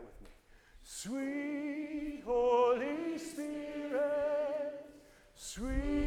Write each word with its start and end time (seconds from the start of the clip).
with 0.00 0.20
me. 0.22 0.34
Sweet 0.82 2.22
Holy 2.24 3.18
Spirit, 3.18 4.84
sweet 5.34 6.05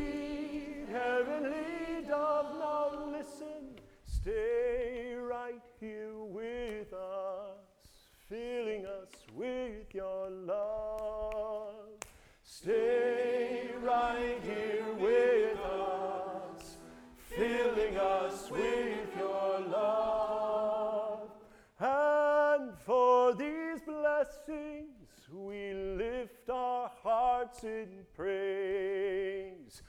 hearts 27.60 27.64
in 27.64 28.06
praise. 28.16 29.82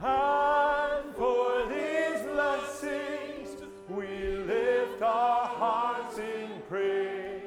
And 0.00 1.14
for 1.16 1.66
these 1.68 2.22
blessings, 2.26 3.62
we 3.88 4.36
lift 4.36 5.02
our 5.02 5.46
hearts 5.46 6.18
in 6.18 6.62
praise. 6.68 7.42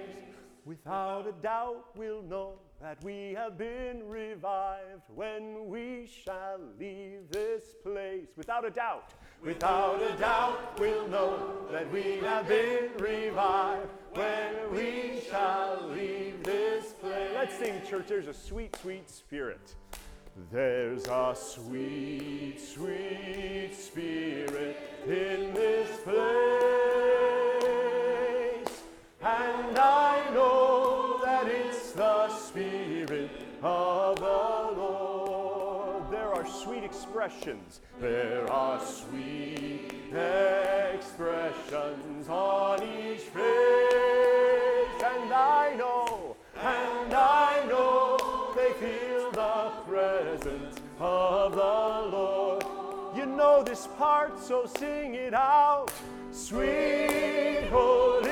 Without 0.66 1.28
a 1.28 1.32
doubt, 1.42 1.86
we'll 1.96 2.24
know 2.24 2.60
that 2.82 3.04
we 3.04 3.34
have 3.38 3.58
been 3.58 4.08
revived 4.08 5.04
when 5.14 5.68
we 5.68 6.08
shall 6.08 6.60
leave 6.80 7.30
this 7.32 7.71
place. 7.84 8.28
Without 8.38 8.66
a 8.66 8.70
doubt, 8.70 9.14
without 9.44 10.02
a 10.02 10.16
doubt, 10.18 10.80
we'll 10.80 11.08
know 11.08 11.68
that 11.72 11.92
we 11.92 12.18
have 12.18 12.48
been 12.48 12.90
revived 12.98 13.88
when 14.14 14.54
we 14.72 15.22
shall 15.30 15.90
leave 15.90 16.44
this 16.44 16.94
place. 16.94 17.32
Let's 17.34 17.58
sing, 17.58 17.82
church. 17.90 18.08
There's 18.08 18.28
a 18.28 18.34
sweet, 18.34 18.76
sweet 18.82 19.10
spirit. 19.10 19.76
There's 20.52 21.08
a 21.08 21.36
sweet, 21.36 22.60
sweet 22.60 23.72
spirit 23.74 24.78
in 25.06 25.54
this 25.54 25.90
place. 26.04 26.22
And 29.22 29.78
I 29.78 30.30
know 30.34 31.20
that 31.24 31.48
it's 31.48 31.92
the 31.92 32.30
spirit 32.30 33.30
of 33.62 34.21
expressions. 37.12 37.82
There 38.00 38.50
are 38.50 38.80
sweet 38.80 39.92
expressions 40.94 42.30
on 42.30 42.82
each 42.84 43.20
face. 43.20 43.44
And 45.04 45.34
I 45.34 45.76
know, 45.78 46.38
and 46.56 47.14
I 47.14 47.66
know 47.68 48.18
they 48.56 48.72
feel 48.80 49.30
the 49.32 49.72
presence 49.90 50.78
of 51.00 51.52
the 51.52 52.16
Lord. 52.16 52.64
You 53.18 53.26
know 53.26 53.62
this 53.62 53.88
part, 53.98 54.40
so 54.40 54.66
sing 54.78 55.16
it 55.16 55.34
out. 55.34 55.92
Sweet 56.32 57.68
Holy 57.70 58.31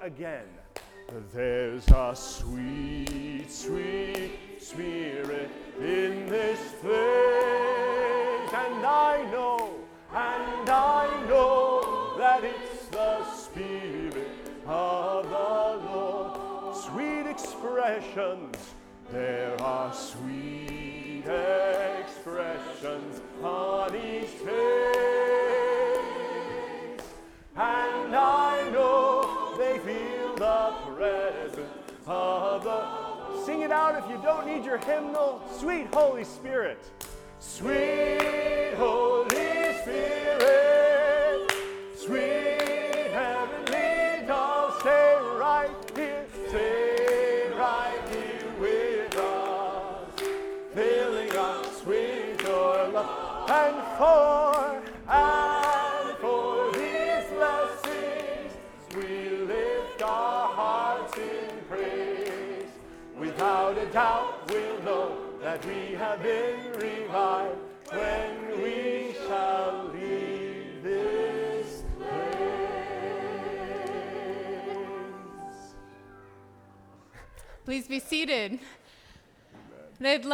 again. 0.00 0.46
There's 1.32 1.88
a 1.88 2.14
sweet, 2.14 3.07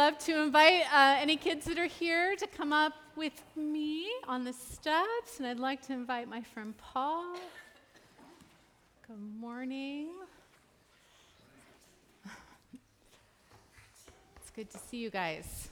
love 0.05 0.19
to 0.19 0.39
invite 0.39 0.83
uh, 0.93 1.17
any 1.19 1.35
kids 1.35 1.65
that 1.65 1.79
are 1.79 1.87
here 1.87 2.35
to 2.35 2.45
come 2.45 2.71
up 2.71 2.93
with 3.15 3.41
me 3.55 4.05
on 4.27 4.43
the 4.43 4.53
steps. 4.53 5.39
And 5.39 5.47
I'd 5.47 5.59
like 5.59 5.81
to 5.87 5.93
invite 5.93 6.29
my 6.29 6.43
friend 6.43 6.75
Paul. 6.77 7.35
Good 9.07 9.39
morning. 9.39 10.09
It's 14.37 14.51
good 14.55 14.69
to 14.69 14.77
see 14.77 14.97
you 14.97 15.09
guys. 15.09 15.69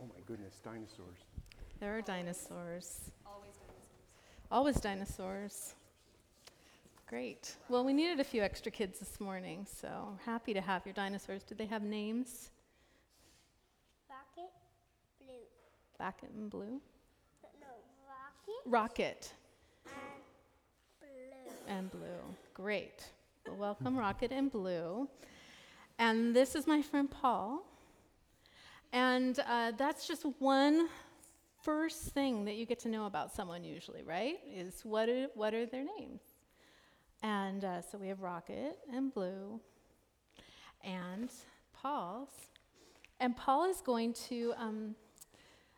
Oh 0.00 0.04
my 0.06 0.20
goodness, 0.24 0.54
dinosaurs. 0.62 1.18
There 1.80 1.98
are 1.98 2.02
dinosaurs. 2.02 3.10
Always 3.26 3.56
dinosaurs. 3.56 4.46
Always 4.52 4.76
dinosaurs. 4.76 5.74
Great. 7.06 7.56
Well, 7.68 7.84
we 7.84 7.92
needed 7.92 8.18
a 8.18 8.24
few 8.24 8.42
extra 8.42 8.72
kids 8.72 8.98
this 8.98 9.20
morning, 9.20 9.66
so 9.70 10.18
happy 10.24 10.54
to 10.54 10.60
have 10.60 10.86
your 10.86 10.94
dinosaurs. 10.94 11.42
Do 11.42 11.54
they 11.54 11.66
have 11.66 11.82
names? 11.82 12.50
Rocket, 14.08 14.50
blue. 15.20 15.34
Backet 15.98 16.30
and 16.30 16.50
blue? 16.50 16.80
No, 17.60 17.66
rocket 18.08 18.70
Rocket 18.70 19.32
and 19.86 19.92
blue. 21.00 21.74
and 21.74 21.90
blue. 21.90 22.34
Great. 22.54 23.04
Well, 23.46 23.56
welcome, 23.56 23.96
Rocket 23.98 24.32
and 24.32 24.50
Blue. 24.50 25.06
And 25.98 26.34
this 26.34 26.54
is 26.54 26.66
my 26.66 26.80
friend 26.80 27.10
Paul. 27.10 27.66
And 28.94 29.38
uh, 29.46 29.72
that's 29.76 30.08
just 30.08 30.24
one 30.38 30.88
first 31.62 32.12
thing 32.14 32.46
that 32.46 32.54
you 32.54 32.64
get 32.64 32.78
to 32.80 32.88
know 32.88 33.04
about 33.04 33.30
someone 33.34 33.62
usually, 33.62 34.02
right? 34.02 34.38
Is 34.50 34.80
what 34.84 35.10
are, 35.10 35.26
what 35.34 35.52
are 35.52 35.66
their 35.66 35.84
names? 35.98 36.20
And 37.24 37.64
uh, 37.64 37.80
so 37.80 37.96
we 37.96 38.08
have 38.08 38.20
Rocket 38.20 38.78
and 38.92 39.12
Blue 39.12 39.58
and 40.84 41.30
Paul's. 41.72 42.28
And 43.18 43.34
Paul 43.34 43.64
is 43.64 43.80
going 43.80 44.12
to, 44.28 44.52
um, 44.58 44.94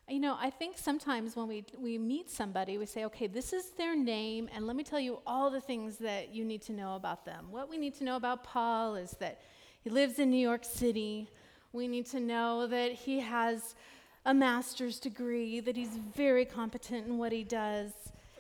you 0.08 0.19
know, 0.19 0.37
I 0.40 0.50
think 0.50 0.76
sometimes 0.76 1.37
when 1.37 1.46
we, 1.46 1.64
we 1.78 1.98
meet 1.98 2.31
somebody, 2.31 2.78
we 2.78 2.87
say, 2.87 3.04
okay, 3.04 3.28
this 3.28 3.52
is 3.52 3.70
their 3.78 3.94
name, 3.94 4.48
and 4.52 4.66
let 4.66 4.75
me 4.75 4.82
tell 4.82 4.98
you 4.98 5.20
all 5.25 5.48
the 5.48 5.60
things 5.60 5.98
that 5.98 6.34
you 6.34 6.44
need 6.44 6.62
to 6.62 6.72
know 6.72 6.96
about 6.96 7.25
them. 7.25 7.46
What 7.52 7.70
we 7.70 7.78
need 7.78 7.94
to 7.99 8.04
know 8.04 8.16
about 8.16 8.42
Paul 8.42 8.96
is 8.96 9.12
that 9.20 9.40
he 9.84 9.88
lives 9.88 10.19
in 10.19 10.32
New 10.32 10.44
York 10.44 10.64
City. 10.64 11.31
We 11.72 11.87
need 11.87 12.06
to 12.06 12.19
know 12.19 12.66
that 12.66 12.90
he 12.90 13.20
has 13.20 13.76
a 14.25 14.34
master's 14.34 14.99
degree, 14.99 15.60
that 15.60 15.76
he's 15.76 15.96
very 16.12 16.44
competent 16.44 17.06
in 17.06 17.19
what 17.19 17.31
he 17.31 17.44
does. 17.44 17.92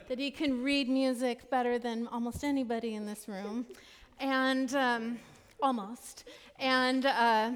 That 0.08 0.18
he 0.18 0.30
can 0.30 0.62
read 0.62 0.88
music 0.88 1.50
better 1.50 1.78
than 1.78 2.06
almost 2.08 2.44
anybody 2.44 2.94
in 2.94 3.06
this 3.06 3.28
room, 3.28 3.66
and 4.20 4.74
um, 4.74 5.18
almost, 5.62 6.24
and 6.58 7.06
uh, 7.06 7.52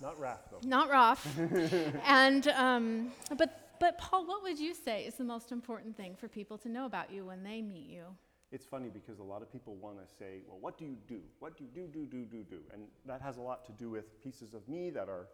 Not 0.00 0.20
Raph, 0.20 0.38
though. 0.50 0.66
not 0.66 0.90
Roth. 0.90 1.26
and 2.06 2.48
um, 2.48 3.12
but 3.36 3.78
but 3.80 3.96
Paul, 3.98 4.26
what 4.26 4.42
would 4.42 4.58
you 4.58 4.74
say 4.74 5.04
is 5.04 5.14
the 5.14 5.24
most 5.24 5.52
important 5.52 5.96
thing 5.96 6.14
for 6.14 6.28
people 6.28 6.58
to 6.58 6.68
know 6.68 6.84
about 6.84 7.10
you 7.10 7.24
when 7.24 7.42
they 7.42 7.62
meet 7.62 7.88
you? 7.88 8.04
It's 8.52 8.66
funny 8.66 8.88
because 8.92 9.20
a 9.20 9.22
lot 9.22 9.42
of 9.42 9.50
people 9.50 9.76
want 9.76 9.96
to 10.06 10.14
say, 10.18 10.42
well, 10.46 10.58
what 10.60 10.76
do 10.76 10.84
you 10.84 10.96
do? 11.08 11.20
What 11.38 11.56
do 11.56 11.64
you 11.64 11.70
do, 11.72 11.86
do, 11.86 12.04
do, 12.04 12.24
do, 12.24 12.42
do? 12.42 12.58
And 12.72 12.82
that 13.06 13.22
has 13.22 13.36
a 13.36 13.40
lot 13.40 13.64
to 13.66 13.72
do 13.72 13.88
with 13.88 14.20
pieces 14.22 14.54
of 14.54 14.68
me 14.68 14.90
that 14.90 15.08
are 15.08 15.28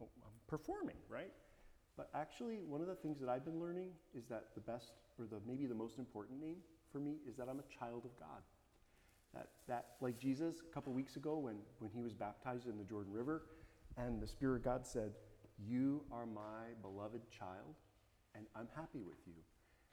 well, 0.00 0.08
performing, 0.48 0.96
right? 1.08 1.30
But 1.96 2.08
actually, 2.14 2.60
one 2.66 2.80
of 2.80 2.86
the 2.86 2.94
things 2.94 3.20
that 3.20 3.28
I've 3.28 3.44
been 3.44 3.60
learning 3.60 3.90
is 4.14 4.24
that 4.26 4.46
the 4.54 4.60
best, 4.60 4.92
or 5.18 5.26
the 5.26 5.40
maybe 5.46 5.66
the 5.66 5.74
most 5.74 5.98
important 5.98 6.40
name 6.40 6.56
for 6.92 6.98
me 6.98 7.16
is 7.28 7.36
that 7.36 7.48
I'm 7.48 7.60
a 7.60 7.78
child 7.78 8.04
of 8.04 8.18
God. 8.18 8.42
That, 9.34 9.48
that 9.68 9.86
like 10.00 10.18
Jesus 10.18 10.56
a 10.68 10.74
couple 10.74 10.92
weeks 10.92 11.16
ago 11.16 11.38
when, 11.38 11.56
when 11.78 11.90
he 11.90 12.00
was 12.00 12.14
baptized 12.14 12.68
in 12.68 12.78
the 12.78 12.84
Jordan 12.84 13.12
River, 13.12 13.42
and 13.96 14.20
the 14.20 14.26
Spirit 14.26 14.56
of 14.56 14.64
God 14.64 14.86
said, 14.86 15.12
You 15.58 16.02
are 16.12 16.26
my 16.26 16.72
beloved 16.82 17.22
child, 17.30 17.76
and 18.34 18.46
I'm 18.54 18.68
happy 18.74 19.02
with 19.02 19.18
you. 19.26 19.34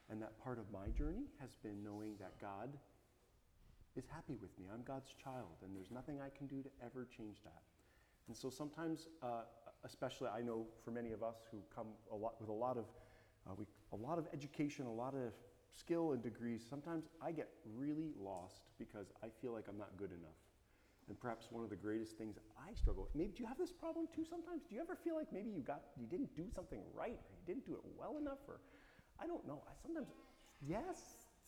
And 0.10 0.22
that 0.22 0.42
part 0.44 0.60
of 0.60 0.66
my 0.72 0.90
journey 0.98 1.28
has 1.40 1.56
been 1.64 1.84
knowing 1.84 2.16
that 2.20 2.40
God 2.40 2.78
is 3.96 4.06
happy 4.08 4.36
with 4.42 4.58
me. 4.60 4.66
I'm 4.74 4.84
God's 4.84 5.14
child, 5.24 5.64
and 5.64 5.76
there's 5.76 5.92
nothing 5.92 6.20
I 6.20 6.30
can 6.36 6.48
do 6.48 6.62
to 6.62 6.70
ever 6.84 7.08
change 7.16 7.38
that. 7.44 7.62
And 8.28 8.36
so 8.36 8.50
sometimes, 8.50 9.08
uh, 9.22 9.44
especially 9.86 10.30
I 10.30 10.42
know 10.42 10.66
for 10.84 10.92
many 10.92 11.12
of 11.12 11.24
us 11.24 11.48
who 11.52 11.60
come 11.74 11.88
a 12.12 12.16
lot 12.16 12.36
with 12.40 12.50
a 12.50 12.54
lot 12.54 12.78
of 12.78 12.86
uh, 13.48 13.54
we, 13.58 13.66
a 13.94 13.96
lot 13.96 14.18
of 14.18 14.28
education, 14.34 14.86
a 14.86 14.92
lot 14.92 15.14
of 15.14 15.32
skill 15.70 16.12
and 16.12 16.22
degrees, 16.22 16.62
sometimes 16.68 17.06
I 17.22 17.32
get 17.32 17.50
really 17.78 18.12
lost 18.20 18.62
because 18.78 19.08
I 19.24 19.28
feel 19.42 19.54
like 19.54 19.66
I'm 19.70 19.78
not 19.78 19.96
good 19.98 20.12
enough. 20.12 20.38
And 21.10 21.20
perhaps 21.20 21.48
one 21.52 21.64
of 21.64 21.70
the 21.70 21.76
greatest 21.76 22.18
things 22.18 22.38
I 22.58 22.74
struggle 22.74 23.04
with, 23.04 23.16
maybe 23.16 23.34
do 23.36 23.44
you 23.44 23.48
have 23.48 23.58
this 23.58 23.72
problem 23.72 24.08
too 24.16 24.24
sometimes? 24.24 24.64
Do 24.68 24.76
you 24.76 24.82
ever 24.82 24.96
feel 24.96 25.16
like 25.16 25.32
maybe 25.34 25.50
you 25.50 25.62
got 25.62 25.82
you 26.00 26.08
didn't 26.08 26.34
do 26.36 26.46
something 26.54 26.80
right 26.94 27.20
or 27.20 27.36
you 27.36 27.44
didn't 27.46 27.66
do 27.66 27.74
it 27.74 27.82
well 27.98 28.18
enough 28.18 28.40
or 28.48 28.60
I 29.20 29.28
don't 29.28 29.46
know. 29.46 29.62
I 29.68 29.74
sometimes 29.82 30.08
yes. 30.66 30.98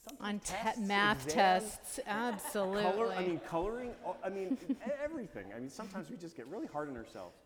Sometimes 0.07 0.29
On 0.29 0.39
te- 0.39 0.63
tests, 0.63 0.87
math 0.87 1.25
exams, 1.25 1.33
tests, 1.33 1.99
absolutely. 2.05 2.83
Color, 2.91 3.13
I 3.13 3.25
mean, 3.25 3.39
coloring, 3.39 3.91
oh, 4.05 4.15
I 4.23 4.29
mean, 4.29 4.55
everything. 5.03 5.45
I 5.55 5.59
mean, 5.59 5.69
sometimes 5.69 6.11
we 6.11 6.17
just 6.17 6.37
get 6.37 6.45
really 6.45 6.67
hard 6.67 6.89
on 6.89 6.95
ourselves. 6.95 7.37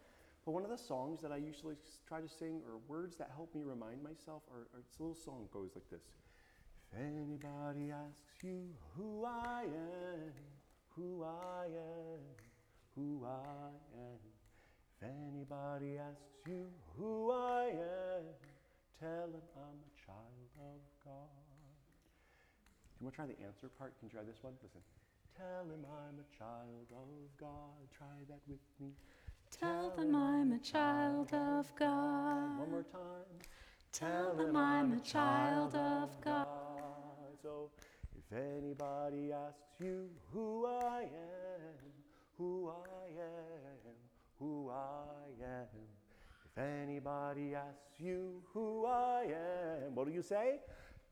But 0.50 0.54
one 0.56 0.64
of 0.64 0.72
the 0.72 0.82
songs 0.82 1.22
that 1.22 1.32
I 1.32 1.38
usually 1.38 1.76
try 2.08 2.22
to 2.22 2.28
sing, 2.28 2.64
or 2.66 2.82
words 2.88 3.16
that 3.18 3.30
help 3.36 3.54
me 3.54 3.62
remind 3.62 4.02
myself, 4.02 4.42
are, 4.50 4.66
are 4.74 4.82
it's 4.82 4.98
a 4.98 5.04
little 5.04 5.14
song 5.14 5.46
goes 5.54 5.70
like 5.76 5.88
this 5.92 6.02
If 6.90 6.98
anybody 6.98 7.94
asks 7.94 8.42
you 8.42 8.66
who 8.98 9.26
I 9.26 9.66
am, 9.70 10.34
who 10.98 11.22
I 11.22 11.66
am, 11.70 12.26
who 12.96 13.22
I 13.30 13.70
am, 13.94 14.18
if 14.98 15.06
anybody 15.06 16.00
asks 16.02 16.42
you 16.48 16.66
who 16.98 17.30
I 17.30 17.66
am, 17.70 18.26
tell 19.00 19.30
them 19.30 19.46
I'm 19.54 19.78
a 19.86 19.94
child 20.02 20.50
of 20.66 20.82
God. 21.06 21.30
Do 22.98 22.98
you 22.98 23.06
want 23.06 23.14
to 23.14 23.22
try 23.22 23.28
the 23.28 23.38
answer 23.46 23.70
part? 23.78 23.94
Can 24.00 24.10
you 24.10 24.14
try 24.18 24.26
this 24.26 24.42
one? 24.42 24.54
Listen. 24.64 24.82
Tell 25.38 25.70
him 25.70 25.86
I'm 25.86 26.18
a 26.18 26.28
child 26.34 26.90
of 26.90 27.38
God. 27.38 27.86
Try 27.96 28.26
that 28.28 28.42
with 28.50 28.66
me. 28.82 28.98
Tell 29.58 29.90
them 29.92 30.16
I'm 30.16 30.52
a 30.54 30.60
child 30.60 31.34
of 31.34 31.74
God. 31.76 32.60
One 32.60 32.72
more 32.72 32.84
time. 32.84 33.30
Tell 33.92 34.34
them 34.36 34.56
I'm 34.56 34.94
a 34.94 35.00
child 35.00 35.76
of 35.76 36.22
God. 36.22 36.48
So, 37.42 37.72
if 38.18 38.38
anybody 38.38 39.32
asks 39.32 39.80
you 39.80 40.10
who 40.32 40.66
I 40.66 41.02
am, 41.02 41.90
who 42.38 42.70
I 42.70 43.22
am, 43.22 43.96
who 44.38 44.70
I 44.70 45.44
am, 45.44 45.68
if 46.46 46.58
anybody 46.58 47.56
asks 47.56 48.00
you 48.00 48.42
who 48.54 48.86
I 48.86 49.24
am, 49.24 49.96
what 49.96 50.08
do 50.08 50.14
you 50.14 50.22
say? 50.22 50.60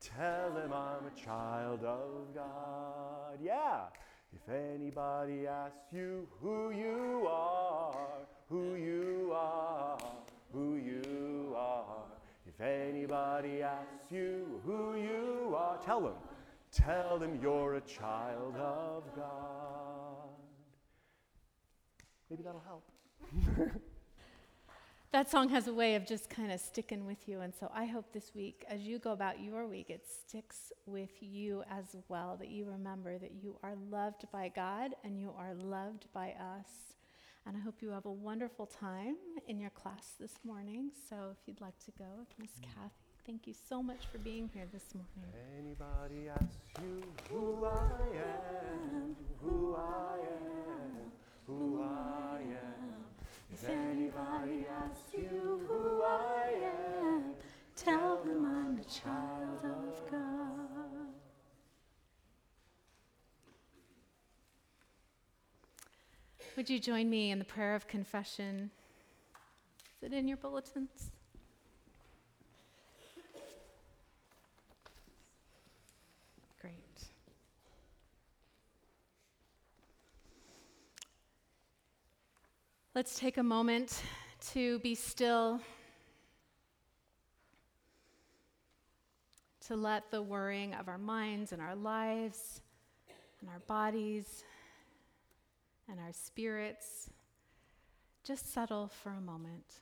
Tell 0.00 0.52
them 0.52 0.72
I'm 0.72 1.06
a 1.06 1.20
child 1.20 1.84
of 1.84 2.34
God. 2.34 3.38
Yeah. 3.42 3.86
If 4.34 4.48
anybody 4.48 5.46
asks 5.46 5.92
you 5.92 6.28
who 6.40 6.70
you 6.70 7.26
are, 7.28 7.96
who 8.48 8.74
you 8.74 9.32
are, 9.34 9.98
who 10.52 10.76
you 10.76 11.54
are. 11.56 12.04
If 12.46 12.60
anybody 12.60 13.62
asks 13.62 14.10
you 14.10 14.60
who 14.64 14.96
you 14.96 15.54
are, 15.56 15.78
tell 15.78 16.00
them. 16.00 16.14
Tell 16.70 17.18
them 17.18 17.38
you're 17.42 17.76
a 17.76 17.80
child 17.80 18.56
of 18.56 19.04
God. 19.16 20.28
Maybe 22.30 22.42
that'll 22.42 22.62
help. 22.66 22.84
That 25.10 25.30
song 25.30 25.48
has 25.48 25.68
a 25.68 25.72
way 25.72 25.94
of 25.94 26.04
just 26.04 26.28
kind 26.28 26.52
of 26.52 26.60
sticking 26.60 27.06
with 27.06 27.26
you. 27.26 27.40
And 27.40 27.54
so 27.58 27.70
I 27.74 27.86
hope 27.86 28.12
this 28.12 28.34
week, 28.34 28.66
as 28.68 28.82
you 28.82 28.98
go 28.98 29.12
about 29.12 29.40
your 29.40 29.66
week, 29.66 29.88
it 29.88 30.04
sticks 30.06 30.70
with 30.84 31.08
you 31.20 31.64
as 31.70 31.96
well, 32.08 32.36
that 32.38 32.48
you 32.48 32.66
remember 32.66 33.16
that 33.16 33.32
you 33.42 33.56
are 33.62 33.72
loved 33.90 34.26
by 34.30 34.52
God 34.54 34.90
and 35.02 35.18
you 35.18 35.32
are 35.38 35.54
loved 35.54 36.04
by 36.12 36.32
us. 36.32 36.68
And 37.46 37.56
I 37.56 37.60
hope 37.60 37.76
you 37.80 37.88
have 37.92 38.04
a 38.04 38.12
wonderful 38.12 38.66
time 38.66 39.16
in 39.46 39.58
your 39.58 39.70
class 39.70 40.12
this 40.20 40.34
morning. 40.44 40.90
So 41.08 41.16
if 41.32 41.38
you'd 41.46 41.62
like 41.62 41.78
to 41.86 41.90
go, 41.92 42.04
with 42.18 42.28
Miss 42.38 42.50
mm. 42.60 42.64
Kathy, 42.64 42.92
thank 43.24 43.46
you 43.46 43.54
so 43.66 43.82
much 43.82 44.08
for 44.12 44.18
being 44.18 44.50
here 44.52 44.66
this 44.70 44.94
morning. 44.94 45.32
Anybody 45.58 46.28
asks 46.28 46.82
you 46.82 47.02
who 47.30 47.64
I 47.64 48.02
am, 48.12 49.16
who 49.40 49.74
I 49.74 50.18
am, 50.18 51.12
who 51.46 51.82
I 51.82 52.40
am. 52.42 53.07
If 53.52 53.68
anybody 53.68 54.66
asks 54.70 55.12
you 55.12 55.60
who 55.66 56.02
I 56.02 56.52
am, 57.04 57.34
tell 57.76 58.18
them 58.18 58.44
I'm 58.44 58.78
a 58.78 58.84
child 58.84 59.64
of 59.64 60.10
God. 60.10 60.68
Would 66.56 66.68
you 66.68 66.78
join 66.78 67.08
me 67.08 67.30
in 67.30 67.38
the 67.38 67.44
prayer 67.44 67.74
of 67.74 67.86
confession? 67.86 68.70
Is 70.02 70.12
it 70.12 70.12
in 70.12 70.28
your 70.28 70.36
bulletins? 70.36 71.12
Great. 76.60 76.72
Let's 82.98 83.16
take 83.16 83.36
a 83.36 83.44
moment 83.44 84.02
to 84.54 84.80
be 84.80 84.96
still, 84.96 85.60
to 89.68 89.76
let 89.76 90.10
the 90.10 90.20
worrying 90.20 90.74
of 90.74 90.88
our 90.88 90.98
minds 90.98 91.52
and 91.52 91.62
our 91.62 91.76
lives 91.76 92.60
and 93.40 93.48
our 93.50 93.60
bodies 93.68 94.42
and 95.88 96.00
our 96.00 96.12
spirits 96.12 97.08
just 98.24 98.52
settle 98.52 98.88
for 98.88 99.10
a 99.10 99.20
moment. 99.20 99.76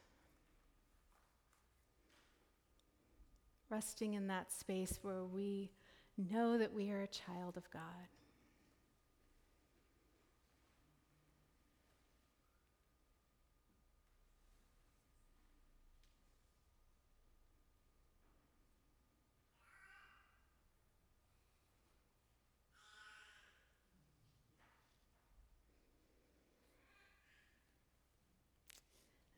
Resting 3.71 4.13
in 4.13 4.27
that 4.27 4.53
space 4.53 4.99
where 5.01 5.25
we 5.25 5.71
know 6.19 6.59
that 6.59 6.75
we 6.75 6.91
are 6.91 7.01
a 7.01 7.07
child 7.07 7.57
of 7.57 7.71
God. 7.71 7.81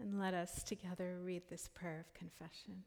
And 0.09 0.19
let 0.19 0.33
us 0.33 0.63
together 0.63 1.19
read 1.23 1.43
this 1.51 1.69
prayer 1.69 2.01
of 2.01 2.15
confession. 2.15 2.83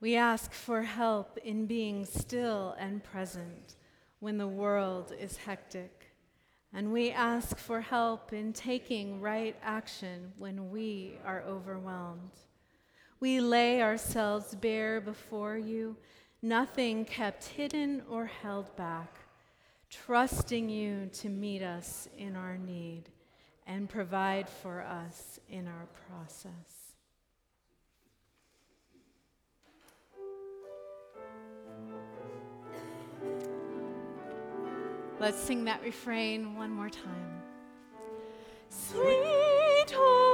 We 0.00 0.14
ask 0.14 0.52
for 0.52 0.82
help 0.82 1.36
in 1.38 1.66
being 1.66 2.04
still 2.04 2.76
and 2.78 3.02
present 3.02 3.74
when 4.20 4.38
the 4.38 4.46
world 4.46 5.12
is 5.18 5.36
hectic. 5.36 6.12
And 6.72 6.92
we 6.92 7.10
ask 7.10 7.58
for 7.58 7.80
help 7.80 8.32
in 8.32 8.52
taking 8.52 9.20
right 9.20 9.56
action 9.64 10.32
when 10.38 10.70
we 10.70 11.18
are 11.24 11.42
overwhelmed. 11.42 12.30
We 13.18 13.40
lay 13.40 13.82
ourselves 13.82 14.54
bare 14.54 15.00
before 15.00 15.58
you, 15.58 15.96
nothing 16.40 17.04
kept 17.04 17.46
hidden 17.46 18.02
or 18.08 18.26
held 18.26 18.76
back, 18.76 19.12
trusting 19.90 20.68
you 20.68 21.10
to 21.14 21.28
meet 21.28 21.62
us 21.62 22.08
in 22.16 22.36
our 22.36 22.56
need 22.56 23.10
and 23.66 23.88
provide 23.88 24.48
for 24.48 24.82
us 24.82 25.40
in 25.48 25.66
our 25.66 25.86
process. 26.08 26.86
Let's 35.18 35.38
sing 35.38 35.64
that 35.64 35.82
refrain 35.82 36.56
one 36.56 36.70
more 36.70 36.90
time. 36.90 37.42
Sweet 38.68 39.90
home. 39.90 40.25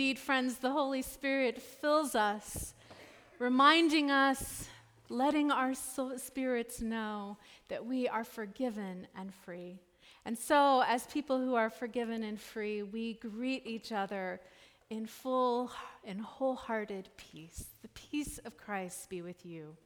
Indeed, 0.00 0.18
friends, 0.18 0.56
the 0.56 0.70
Holy 0.70 1.02
Spirit 1.02 1.60
fills 1.60 2.14
us, 2.14 2.72
reminding 3.38 4.10
us, 4.10 4.66
letting 5.10 5.50
our 5.50 5.74
spirits 5.74 6.80
know 6.80 7.36
that 7.68 7.84
we 7.84 8.08
are 8.08 8.24
forgiven 8.24 9.06
and 9.14 9.34
free. 9.44 9.78
And 10.24 10.38
so, 10.38 10.82
as 10.86 11.06
people 11.08 11.38
who 11.38 11.54
are 11.54 11.68
forgiven 11.68 12.22
and 12.22 12.40
free, 12.40 12.82
we 12.82 13.12
greet 13.12 13.66
each 13.66 13.92
other 13.92 14.40
in 14.88 15.04
full 15.04 15.70
and 16.02 16.22
wholehearted 16.22 17.10
peace. 17.18 17.66
The 17.82 17.88
peace 17.88 18.38
of 18.46 18.56
Christ 18.56 19.10
be 19.10 19.20
with 19.20 19.44
you. 19.44 19.76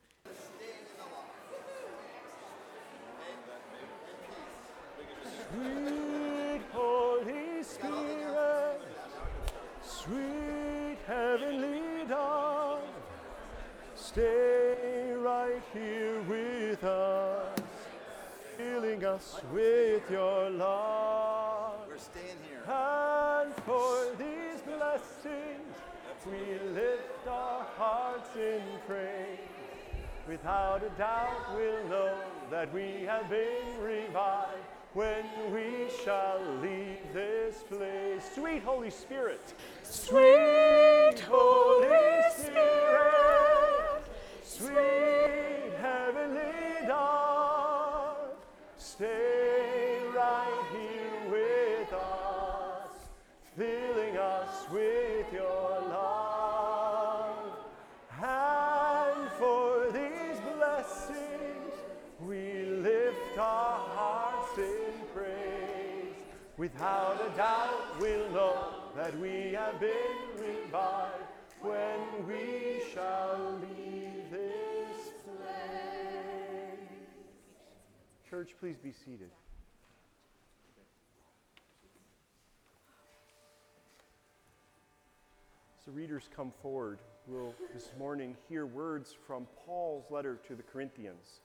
Sweet 5.51 6.63
Holy 6.73 7.65
Spirit, 7.65 8.24
sweet 10.05 10.99
heavenly 11.07 12.05
dove, 12.07 12.81
stay 13.95 15.13
right 15.17 15.63
here 15.73 16.21
with 16.23 16.85
us, 16.85 17.59
filling 18.59 19.05
us 19.05 19.41
with 19.53 20.03
your 20.11 20.51
love. 20.51 21.77
We're 21.89 21.97
staying 21.97 22.37
here. 22.49 22.63
And 22.69 23.55
for 23.65 24.15
these 24.19 24.61
blessings, 24.63 25.75
we 26.27 26.59
lift 26.71 27.27
our 27.27 27.65
hearts 27.79 28.31
in 28.37 28.63
praise. 28.87 29.39
Without 30.29 30.83
a 30.83 30.91
doubt, 30.99 31.55
we'll 31.55 31.89
know 31.89 32.19
that 32.51 32.73
we 32.75 33.05
have 33.07 33.29
been 33.31 33.81
revived 33.81 34.74
when 34.95 35.25
we 35.53 35.89
shall 36.05 36.41
leave 36.63 36.99
this 37.13 37.65
place. 37.69 38.23
Sweet 38.35 38.63
Holy 38.63 38.91
Spirit, 38.91 39.53
sweet 39.83 41.19
be 78.85 78.93
seated. 78.93 79.31
As 85.79 85.87
the 85.87 85.91
readers 85.91 86.29
come 86.37 86.53
forward, 86.61 86.99
we'll 87.27 87.55
this 87.73 87.89
morning 87.99 88.37
hear 88.47 88.67
words 88.67 89.15
from 89.27 89.47
Paul's 89.65 90.05
letter 90.11 90.39
to 90.49 90.55
the 90.55 90.63
Corinthians. 90.63 91.41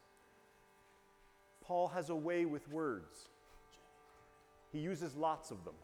Paul 1.63 1.87
has 1.87 2.09
a 2.09 2.15
way 2.15 2.43
with 2.43 2.69
words, 2.69 3.29
he 4.73 4.79
uses 4.79 5.15
lots 5.15 5.49
of 5.49 5.63
them. 5.63 5.75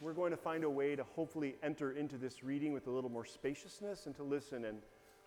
We're 0.00 0.12
going 0.12 0.30
to 0.30 0.36
find 0.36 0.62
a 0.62 0.70
way 0.70 0.94
to 0.94 1.02
hopefully 1.16 1.56
enter 1.64 1.90
into 1.90 2.16
this 2.16 2.44
reading 2.44 2.72
with 2.72 2.86
a 2.86 2.90
little 2.90 3.10
more 3.10 3.26
spaciousness 3.26 4.06
and 4.06 4.14
to 4.16 4.22
listen. 4.22 4.64
And 4.66 4.78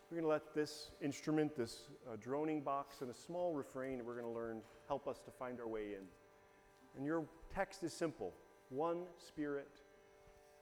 we're 0.10 0.17
going 0.17 0.24
to 0.24 0.29
let 0.29 0.53
this 0.53 0.91
instrument, 1.01 1.55
this 1.55 1.89
uh, 2.07 2.15
droning 2.22 2.62
box, 2.62 3.01
and 3.01 3.10
a 3.10 3.13
small 3.13 3.53
refrain 3.53 4.05
we're 4.05 4.19
going 4.19 4.31
to 4.31 4.39
learn 4.39 4.62
help 4.88 5.07
us 5.07 5.19
to 5.25 5.31
find 5.31 5.60
our 5.60 5.67
way 5.67 5.93
in. 5.93 6.05
And 6.95 7.05
your 7.05 7.25
text 7.53 7.83
is 7.83 7.93
simple 7.93 8.33
one 8.69 9.03
spirit, 9.17 9.81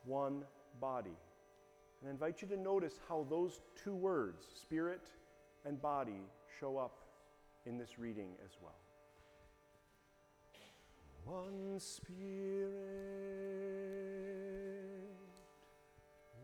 one 0.06 0.44
body. 0.80 1.18
And 2.02 2.10
I 2.10 2.12
invite 2.12 2.42
you 2.42 2.48
to 2.50 2.58
notice 2.58 3.00
how 3.08 3.26
those 3.30 3.62
two 3.82 3.96
words, 3.96 4.46
spirit 4.62 5.10
and 5.66 5.82
body, 5.82 6.22
show 6.60 6.78
up 6.78 6.98
in 7.66 7.78
this 7.78 8.00
reading 8.00 8.30
as 8.44 8.52
well. 8.62 8.76
One 11.24 11.80
spirit, 11.80 12.72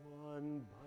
one 0.04 0.60
body, 0.60 0.77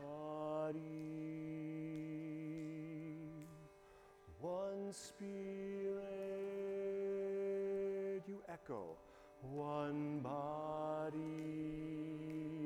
one 4.92 4.98
spirit, 4.98 5.94
you 8.28 8.40
echo, 8.52 8.98
one 9.54 10.20
body. 10.20 11.14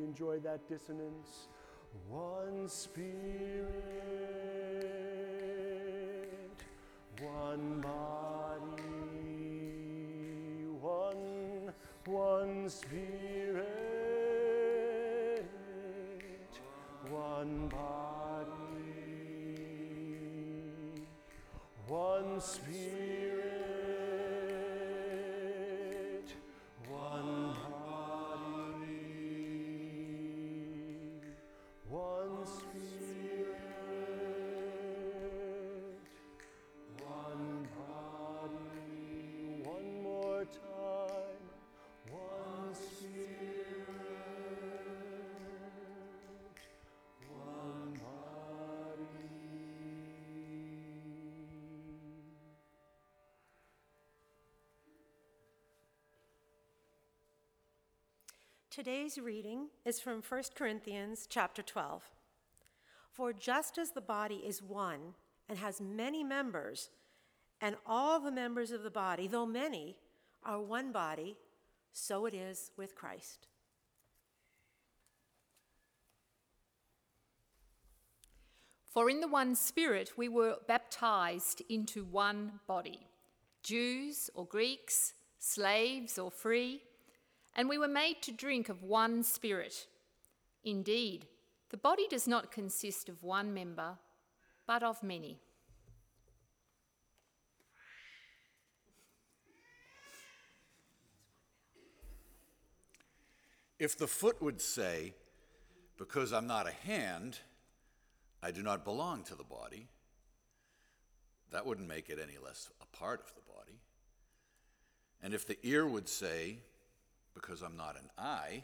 Enjoy 0.03 0.39
that 0.39 0.67
dissonance. 0.67 1.50
One 2.10 2.67
spirit, 2.67 3.70
one 7.22 7.82
body, 7.82 8.72
one, 10.82 11.74
one 12.05 12.70
spirit, 12.70 13.85
Today's 58.75 59.17
reading 59.17 59.67
is 59.86 60.01
from 60.01 60.22
1 60.22 60.44
Corinthians 60.53 61.27
chapter 61.29 61.62
12. 61.62 62.03
For 63.10 63.32
just 63.32 63.77
as 63.77 63.91
the 63.91 64.01
body 64.01 64.44
is 64.46 64.62
one 64.62 65.13
and 65.48 65.58
has 65.58 65.79
many 65.79 66.25
members, 66.25 66.89
and 67.62 67.77
all 67.86 68.20
the 68.20 68.34
members 68.34 68.72
of 68.72 68.84
the 68.84 68.89
body, 68.89 69.27
though 69.27 69.46
many, 69.46 69.96
are 70.44 70.60
one 70.60 70.91
body, 70.91 71.38
so 71.94 72.25
it 72.25 72.34
is 72.34 72.72
with 72.75 72.96
Christ. 72.96 73.48
For 78.91 79.10
in 79.10 79.22
the 79.22 79.29
one 79.29 79.55
Spirit 79.55 80.17
we 80.17 80.27
were 80.27 80.58
baptized 80.67 81.62
into 81.70 82.03
one 82.03 82.60
body 82.67 83.08
Jews 83.63 84.29
or 84.36 84.46
Greeks, 84.46 85.13
slaves 85.39 86.20
or 86.20 86.29
free, 86.29 86.82
and 87.56 87.70
we 87.70 87.78
were 87.78 87.88
made 87.88 88.22
to 88.22 88.32
drink 88.32 88.70
of 88.70 88.84
one 88.84 89.24
Spirit. 89.24 89.88
Indeed, 90.64 91.26
the 91.70 91.78
body 91.78 92.08
does 92.10 92.28
not 92.28 92.52
consist 92.52 93.10
of 93.10 93.24
one 93.24 93.54
member, 93.54 93.98
but 94.68 94.84
of 94.84 95.02
many. 95.02 95.40
If 103.78 103.98
the 103.98 104.08
foot 104.08 104.42
would 104.42 104.62
say, 104.62 105.14
Because 105.98 106.34
I'm 106.34 106.48
not 106.48 106.68
a 106.68 106.72
hand, 106.72 107.40
I 108.42 108.52
do 108.52 108.64
not 108.64 108.84
belong 108.84 109.24
to 109.24 109.36
the 109.36 109.44
body, 109.44 109.88
that 111.52 111.66
wouldn't 111.66 111.88
make 111.88 112.10
it 112.10 112.20
any 112.22 112.38
less 112.44 112.70
a 112.82 112.98
part 112.98 113.22
of 113.22 113.34
the 113.34 113.42
body. 113.42 113.80
And 115.22 115.34
if 115.34 115.48
the 115.48 115.58
ear 115.64 115.88
would 115.88 116.10
say, 116.10 116.60
because 117.36 117.62
I'm 117.62 117.77
not 117.77 117.96
an 117.96 118.10
eye, 118.18 118.63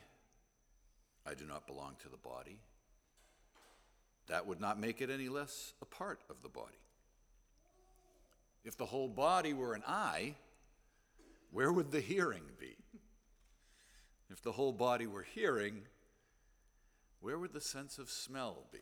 I 1.28 1.36
do 1.36 1.46
not 1.46 1.68
belong 1.68 1.98
to 2.02 2.10
the 2.10 2.18
body, 2.18 2.58
that 4.28 4.48
would 4.48 4.60
not 4.60 4.80
make 4.80 5.02
it 5.02 5.10
any 5.10 5.30
less 5.30 5.74
a 5.82 5.86
part 5.86 6.22
of 6.30 6.42
the 6.42 6.50
body. 6.50 6.80
If 8.64 8.78
the 8.78 8.86
whole 8.86 9.10
body 9.10 9.54
were 9.54 9.74
an 9.74 9.84
eye, 9.86 10.36
where 11.52 11.72
would 11.72 11.92
the 11.92 12.00
hearing 12.00 12.44
be? 12.60 12.78
If 14.30 14.42
the 14.42 14.54
whole 14.54 14.72
body 14.72 15.06
were 15.06 15.24
hearing, 15.24 15.82
where 17.20 17.38
would 17.38 17.54
the 17.54 17.62
sense 17.62 17.98
of 17.98 18.10
smell 18.10 18.66
be? 18.72 18.80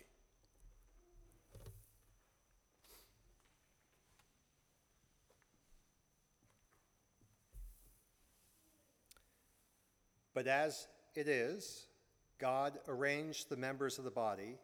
But 10.40 10.48
as 10.48 10.88
it 11.16 11.28
is, 11.28 11.88
God 12.40 12.80
arranged 12.88 13.50
the 13.50 13.58
members 13.58 13.98
of 13.98 14.06
the 14.06 14.10
body, 14.10 14.56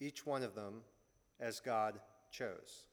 each 0.00 0.26
one 0.26 0.42
of 0.42 0.56
them, 0.56 0.80
as 1.38 1.60
God 1.60 2.00
chose. 2.32 2.86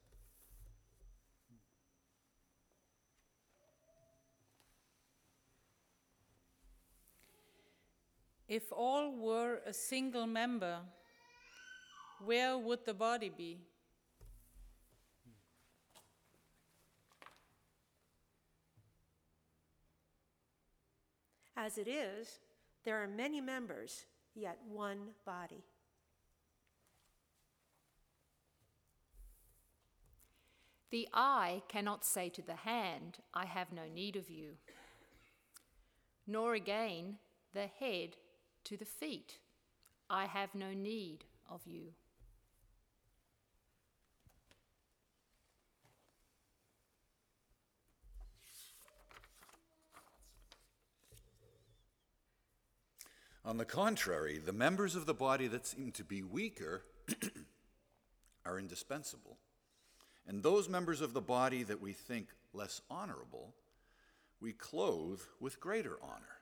If 8.48 8.72
all 8.72 9.12
were 9.12 9.62
a 9.66 9.74
single 9.74 10.28
member, 10.28 10.82
where 12.24 12.60
would 12.60 12.86
the 12.86 12.94
body 12.94 13.32
be? 13.36 13.58
As 21.62 21.78
it 21.78 21.90
is, 21.90 22.40
there 22.86 23.04
are 23.04 23.08
many 23.08 23.42
members, 23.42 24.06
yet 24.34 24.60
one 24.66 25.10
body. 25.26 25.66
The 30.90 31.10
eye 31.14 31.62
cannot 31.68 32.06
say 32.06 32.30
to 32.30 32.42
the 32.42 32.56
hand, 32.56 33.18
I 33.34 33.46
have 33.46 33.74
no 33.74 33.82
need 33.94 34.16
of 34.16 34.30
you. 34.30 34.52
Nor 36.26 36.54
again 36.54 37.18
the 37.54 37.68
head 37.68 38.16
to 38.64 38.78
the 38.78 38.86
feet, 38.86 39.40
I 40.10 40.28
have 40.28 40.56
no 40.56 40.74
need 40.74 41.26
of 41.50 41.68
you. 41.68 41.90
On 53.50 53.58
the 53.58 53.66
contrary, 53.66 54.38
the 54.38 54.54
members 54.54 54.96
of 54.96 55.08
the 55.08 55.14
body 55.16 55.48
that 55.48 55.66
seem 55.66 55.92
to 55.94 56.04
be 56.04 56.22
weaker 56.22 56.84
are 58.46 58.60
indispensable. 58.60 59.40
And 60.28 60.44
those 60.44 60.70
members 60.70 61.02
of 61.02 61.14
the 61.14 61.22
body 61.22 61.64
that 61.64 61.82
we 61.82 61.94
think 61.94 62.28
less 62.54 62.82
honorable, 62.92 63.56
we 64.40 64.54
clothe 64.54 65.22
with 65.40 65.60
greater 65.60 65.98
honor. 66.00 66.38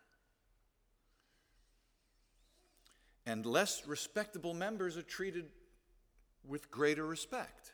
And 3.25 3.45
less 3.45 3.87
respectable 3.87 4.53
members 4.53 4.97
are 4.97 5.01
treated 5.01 5.45
with 6.45 6.69
greater 6.69 7.05
respect, 7.05 7.71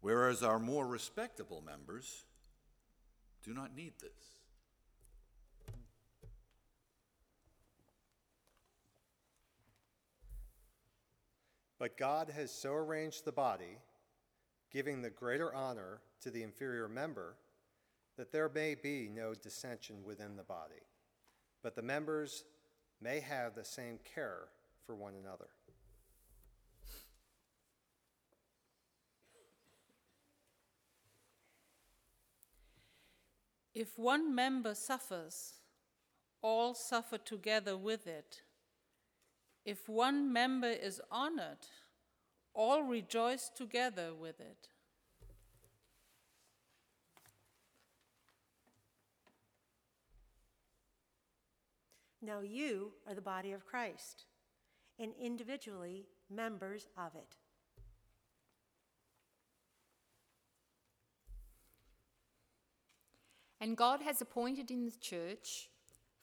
whereas 0.00 0.42
our 0.42 0.58
more 0.58 0.88
respectable 0.88 1.62
members 1.64 2.24
do 3.44 3.54
not 3.54 3.76
need 3.76 3.92
this. 4.00 4.41
But 11.82 11.96
God 11.98 12.30
has 12.30 12.52
so 12.52 12.74
arranged 12.74 13.24
the 13.24 13.32
body, 13.32 13.76
giving 14.70 15.02
the 15.02 15.10
greater 15.10 15.52
honor 15.52 15.98
to 16.20 16.30
the 16.30 16.44
inferior 16.44 16.88
member, 16.88 17.34
that 18.16 18.30
there 18.30 18.48
may 18.48 18.76
be 18.76 19.10
no 19.12 19.34
dissension 19.34 20.04
within 20.04 20.36
the 20.36 20.44
body, 20.44 20.84
but 21.60 21.74
the 21.74 21.82
members 21.82 22.44
may 23.00 23.18
have 23.18 23.56
the 23.56 23.64
same 23.64 23.98
care 24.14 24.42
for 24.86 24.94
one 24.94 25.14
another. 25.20 25.48
If 33.74 33.98
one 33.98 34.32
member 34.32 34.76
suffers, 34.76 35.54
all 36.42 36.74
suffer 36.74 37.18
together 37.18 37.76
with 37.76 38.06
it. 38.06 38.42
If 39.64 39.88
one 39.88 40.32
member 40.32 40.70
is 40.70 41.00
honored, 41.10 41.66
all 42.54 42.82
rejoice 42.82 43.50
together 43.54 44.12
with 44.14 44.40
it. 44.40 44.68
Now 52.20 52.40
you 52.40 52.92
are 53.08 53.14
the 53.14 53.20
body 53.20 53.52
of 53.52 53.66
Christ, 53.66 54.26
and 54.98 55.12
individually 55.20 56.06
members 56.30 56.86
of 56.96 57.14
it. 57.16 57.36
And 63.60 63.76
God 63.76 64.02
has 64.02 64.20
appointed 64.20 64.72
in 64.72 64.86
the 64.86 64.98
church 65.00 65.70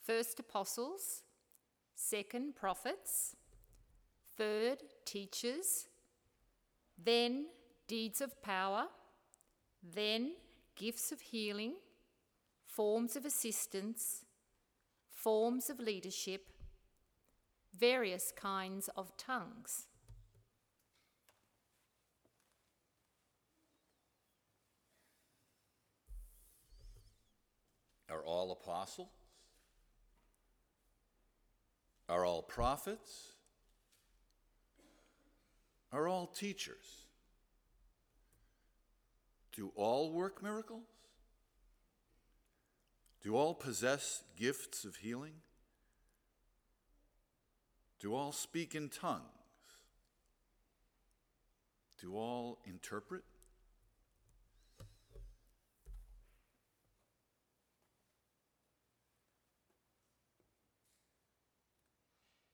first 0.06 0.38
apostles, 0.40 1.22
second 2.00 2.56
prophets, 2.56 3.36
third 4.36 4.78
teachers, 5.04 5.86
then 7.02 7.46
deeds 7.86 8.22
of 8.22 8.40
power, 8.42 8.86
then 9.82 10.32
gifts 10.76 11.12
of 11.12 11.20
healing, 11.20 11.74
forms 12.64 13.16
of 13.16 13.26
assistance, 13.26 14.24
forms 15.10 15.68
of 15.68 15.78
leadership, 15.78 16.48
various 17.78 18.32
kinds 18.34 18.88
of 18.96 19.14
tongues. 19.18 19.86
Are 28.08 28.24
all 28.24 28.52
apostles? 28.52 29.19
Are 32.10 32.26
all 32.26 32.42
prophets? 32.42 33.34
Are 35.92 36.08
all 36.08 36.26
teachers? 36.26 37.06
Do 39.52 39.70
all 39.76 40.12
work 40.12 40.42
miracles? 40.42 40.82
Do 43.22 43.36
all 43.36 43.54
possess 43.54 44.24
gifts 44.36 44.84
of 44.84 44.96
healing? 44.96 45.34
Do 48.00 48.14
all 48.14 48.32
speak 48.32 48.74
in 48.74 48.88
tongues? 48.88 49.22
Do 52.00 52.16
all 52.16 52.58
interpret? 52.64 53.22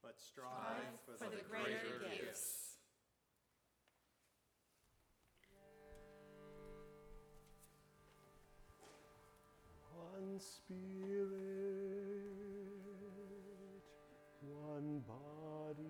But 0.03 0.17
strive 0.37 1.01
for, 1.07 1.13
the, 1.25 1.43
greater 1.49 1.97
gifts. 2.11 2.77
One 9.95 10.39
spirit, 10.39 11.39
one 14.43 15.03
body, 15.09 15.85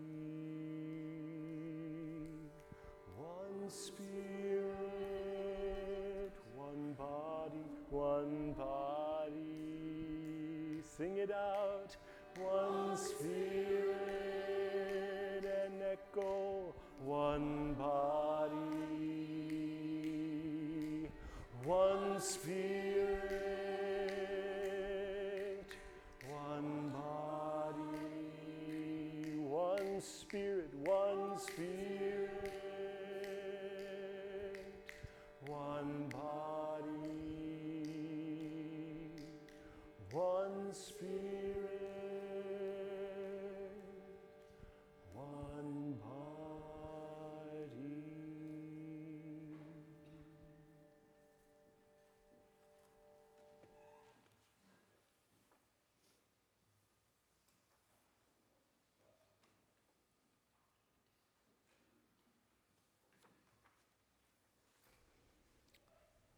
one 3.17 3.69
spirit, 3.69 4.67
one 6.55 6.95
body, 6.97 7.65
one 7.91 8.55
body. 8.57 9.33
Sing 10.97 11.17
it 11.17 11.33
out. 11.33 11.97
One 12.39 12.97
spirit 12.97 13.86
spirit, 22.21 22.86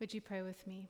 Would 0.00 0.14
you 0.14 0.20
pray 0.20 0.42
with 0.42 0.64
me? 0.66 0.88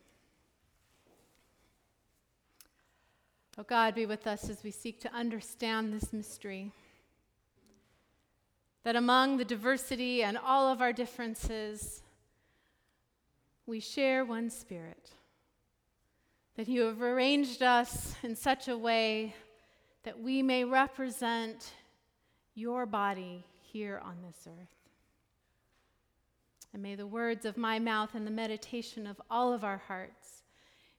Oh 3.56 3.62
God, 3.62 3.94
be 3.94 4.06
with 4.06 4.26
us 4.26 4.48
as 4.50 4.62
we 4.62 4.70
seek 4.70 5.00
to 5.00 5.12
understand 5.12 5.92
this 5.92 6.12
mystery. 6.12 6.72
That 8.84 8.96
among 8.96 9.38
the 9.38 9.44
diversity 9.44 10.22
and 10.22 10.38
all 10.38 10.68
of 10.68 10.80
our 10.80 10.92
differences, 10.92 12.02
we 13.66 13.80
share 13.80 14.24
one 14.24 14.50
spirit. 14.50 15.10
That 16.56 16.68
you 16.68 16.82
have 16.82 17.02
arranged 17.02 17.62
us 17.62 18.14
in 18.22 18.36
such 18.36 18.68
a 18.68 18.76
way 18.78 19.34
that 20.04 20.20
we 20.20 20.42
may 20.42 20.64
represent 20.64 21.72
your 22.54 22.86
body 22.86 23.44
here 23.60 24.00
on 24.04 24.18
this 24.22 24.46
earth. 24.46 24.77
And 26.72 26.83
may 26.83 26.94
the 26.94 27.07
words 27.07 27.44
of 27.44 27.57
my 27.57 27.78
mouth 27.78 28.14
and 28.14 28.26
the 28.26 28.31
meditation 28.31 29.07
of 29.07 29.20
all 29.31 29.52
of 29.52 29.64
our 29.64 29.78
hearts 29.78 30.42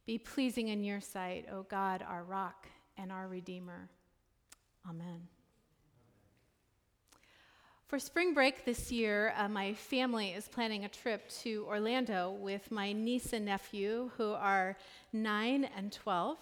be 0.05 0.17
pleasing 0.17 0.69
in 0.69 0.84
your 0.84 1.01
sight, 1.01 1.45
O 1.51 1.63
God, 1.63 2.03
our 2.08 2.23
rock 2.23 2.67
and 2.97 3.12
our 3.12 3.27
Redeemer. 3.27 3.89
Amen. 4.89 5.27
For 7.89 7.97
spring 7.97 8.36
break 8.36 8.65
this 8.65 8.91
year, 8.91 9.34
uh, 9.36 9.47
my 9.49 9.73
family 9.73 10.29
is 10.29 10.47
planning 10.47 10.86
a 10.86 10.89
trip 10.89 11.27
to 11.41 11.65
Orlando 11.67 12.32
with 12.32 12.71
my 12.71 12.91
niece 12.91 13.34
and 13.34 13.45
nephew, 13.45 14.12
who 14.15 14.34
are 14.34 14.77
9 15.12 15.67
and 15.75 15.91
12. 15.91 16.38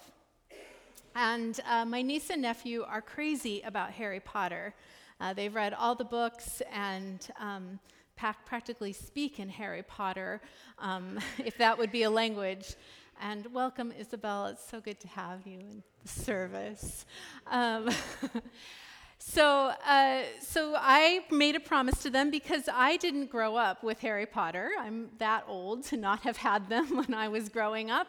And 1.15 1.59
uh, 1.65 1.85
my 1.85 2.01
niece 2.01 2.29
and 2.29 2.41
nephew 2.41 2.83
are 2.83 3.01
crazy 3.01 3.61
about 3.61 3.91
Harry 3.91 4.19
Potter. 4.19 4.75
Uh, 5.21 5.33
they've 5.33 5.55
read 5.55 5.73
all 5.73 5.95
the 5.95 6.03
books 6.03 6.61
and 6.71 7.25
um, 7.39 7.79
practically 8.17 8.93
speak 8.93 9.39
in 9.39 9.49
Harry 9.49 9.83
Potter, 9.83 10.41
um, 10.79 11.19
if 11.37 11.57
that 11.57 11.77
would 11.77 11.91
be 11.91 12.03
a 12.03 12.09
language. 12.09 12.75
And 13.21 13.51
welcome, 13.53 13.91
Isabel. 13.97 14.47
It's 14.47 14.67
so 14.67 14.79
good 14.79 14.99
to 14.99 15.07
have 15.07 15.45
you 15.45 15.59
in 15.59 15.83
the 16.03 16.09
service. 16.09 17.05
Um, 17.47 17.89
so, 19.17 19.71
uh, 19.87 20.21
so 20.41 20.75
I 20.77 21.25
made 21.31 21.55
a 21.55 21.59
promise 21.59 22.03
to 22.03 22.11
them 22.11 22.29
because 22.29 22.69
I 22.71 22.97
didn't 22.97 23.31
grow 23.31 23.55
up 23.55 23.83
with 23.83 23.99
Harry 24.01 24.27
Potter. 24.27 24.69
I'm 24.79 25.09
that 25.17 25.45
old 25.47 25.83
to 25.85 25.97
not 25.97 26.19
have 26.21 26.37
had 26.37 26.69
them 26.69 26.85
when 26.95 27.13
I 27.13 27.27
was 27.27 27.49
growing 27.49 27.89
up. 27.89 28.07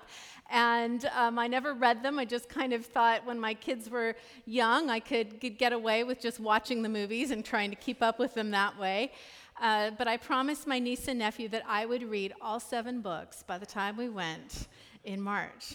And 0.50 1.04
um, 1.14 1.38
I 1.38 1.46
never 1.46 1.74
read 1.74 2.02
them. 2.02 2.18
I 2.18 2.24
just 2.24 2.48
kind 2.48 2.72
of 2.72 2.84
thought 2.84 3.26
when 3.26 3.38
my 3.38 3.54
kids 3.54 3.88
were 3.88 4.14
young, 4.46 4.90
I 4.90 5.00
could 5.00 5.40
g- 5.40 5.50
get 5.50 5.72
away 5.72 6.04
with 6.04 6.20
just 6.20 6.40
watching 6.40 6.82
the 6.82 6.88
movies 6.88 7.30
and 7.30 7.44
trying 7.44 7.70
to 7.70 7.76
keep 7.76 8.02
up 8.02 8.18
with 8.18 8.34
them 8.34 8.50
that 8.50 8.78
way. 8.78 9.12
Uh, 9.60 9.90
but 9.98 10.06
I 10.06 10.16
promised 10.16 10.66
my 10.66 10.78
niece 10.78 11.08
and 11.08 11.18
nephew 11.18 11.48
that 11.48 11.64
I 11.66 11.84
would 11.84 12.02
read 12.02 12.32
all 12.40 12.60
seven 12.60 13.00
books 13.00 13.42
by 13.42 13.58
the 13.58 13.66
time 13.66 13.96
we 13.96 14.08
went 14.08 14.68
in 15.04 15.20
March. 15.20 15.74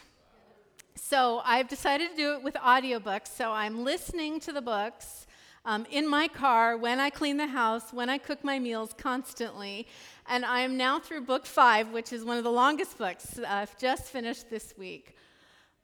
So 0.95 1.41
I've 1.43 1.67
decided 1.67 2.11
to 2.11 2.15
do 2.15 2.33
it 2.33 2.43
with 2.43 2.53
audiobooks. 2.55 3.27
So 3.27 3.51
I'm 3.51 3.83
listening 3.83 4.39
to 4.41 4.53
the 4.53 4.61
books 4.61 5.27
um, 5.65 5.85
in 5.91 6.07
my 6.07 6.27
car 6.27 6.77
when 6.77 6.99
I 6.99 7.09
clean 7.09 7.37
the 7.37 7.47
house, 7.47 7.91
when 7.91 8.09
I 8.09 8.17
cook 8.17 8.43
my 8.43 8.59
meals 8.59 8.93
constantly. 8.97 9.87
And 10.27 10.45
I 10.45 10.61
am 10.61 10.77
now 10.77 10.99
through 10.99 11.21
book 11.21 11.45
five, 11.45 11.91
which 11.91 12.13
is 12.13 12.23
one 12.23 12.37
of 12.37 12.43
the 12.43 12.51
longest 12.51 12.97
books. 12.97 13.39
I've 13.45 13.77
just 13.77 14.05
finished 14.05 14.49
this 14.49 14.73
week. 14.77 15.15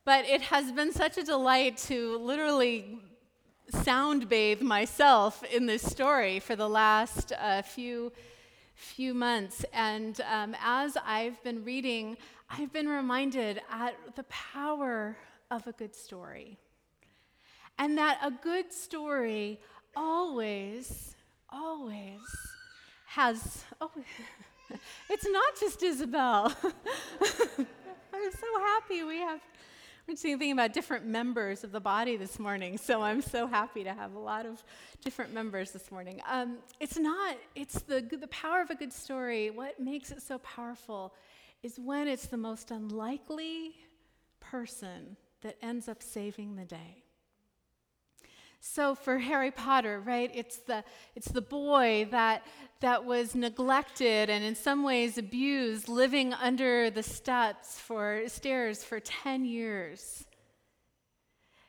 But 0.05 0.25
it 0.25 0.41
has 0.41 0.71
been 0.71 0.93
such 0.93 1.17
a 1.17 1.23
delight 1.23 1.77
to 1.89 2.17
literally 2.19 2.99
sound 3.69 4.29
bathe 4.29 4.61
myself 4.61 5.43
in 5.43 5.65
this 5.65 5.83
story 5.83 6.39
for 6.39 6.55
the 6.55 6.69
last 6.69 7.33
uh, 7.39 7.61
few 7.61 8.11
few 8.75 9.13
months. 9.13 9.65
And 9.73 10.19
um, 10.21 10.55
as 10.63 10.97
I've 11.05 11.41
been 11.43 11.63
reading, 11.65 12.17
I've 12.49 12.71
been 12.71 12.87
reminded 12.87 13.61
at 13.69 13.95
the 14.15 14.23
power 14.23 15.17
of 15.51 15.67
a 15.67 15.73
good 15.73 15.93
story. 15.93 16.57
And 17.77 17.97
that 17.97 18.19
a 18.23 18.31
good 18.31 18.71
story 18.71 19.59
always, 19.95 21.15
always 21.49 22.21
has, 23.07 23.63
oh, 23.81 23.91
it's 25.09 25.27
not 25.29 25.59
just 25.59 25.83
Isabel. 25.83 26.53
I'm 28.13 28.31
so 28.31 28.59
happy 28.59 29.03
we 29.03 29.17
have, 29.19 29.39
we're 30.13 30.15
thinking 30.15 30.51
about 30.51 30.73
different 30.73 31.05
members 31.05 31.63
of 31.63 31.71
the 31.71 31.79
body 31.79 32.17
this 32.17 32.39
morning, 32.39 32.79
so 32.79 33.03
I'm 33.03 33.21
so 33.21 33.45
happy 33.45 33.83
to 33.83 33.93
have 33.93 34.15
a 34.15 34.19
lot 34.19 34.47
of 34.47 34.63
different 35.03 35.33
members 35.33 35.71
this 35.71 35.91
morning. 35.91 36.19
Um, 36.27 36.57
it's 36.79 36.97
not, 36.97 37.37
it's 37.53 37.79
the, 37.81 38.01
the 38.01 38.27
power 38.29 38.61
of 38.61 38.71
a 38.71 38.75
good 38.75 38.91
story. 38.91 39.51
What 39.51 39.79
makes 39.79 40.09
it 40.09 40.23
so 40.23 40.39
powerful 40.39 41.13
is 41.61 41.77
when 41.77 42.07
it's 42.07 42.25
the 42.25 42.37
most 42.37 42.71
unlikely 42.71 43.75
person 44.39 45.15
that 45.41 45.57
ends 45.61 45.87
up 45.87 46.01
saving 46.01 46.55
the 46.55 46.65
day. 46.65 46.98
So 48.61 48.93
for 48.93 49.17
Harry 49.17 49.51
Potter, 49.51 50.01
right, 50.01 50.29
it's 50.33 50.57
the, 50.57 50.83
it's 51.15 51.29
the 51.31 51.41
boy 51.41 52.07
that, 52.11 52.45
that 52.81 53.05
was 53.05 53.33
neglected 53.33 54.29
and 54.29 54.43
in 54.43 54.55
some 54.55 54.83
ways 54.83 55.17
abused, 55.17 55.87
living 55.87 56.33
under 56.33 56.89
the 56.89 57.03
steps 57.03 57.79
for 57.79 58.23
stairs 58.27 58.83
for 58.83 58.99
10 58.99 59.45
years. 59.45 60.25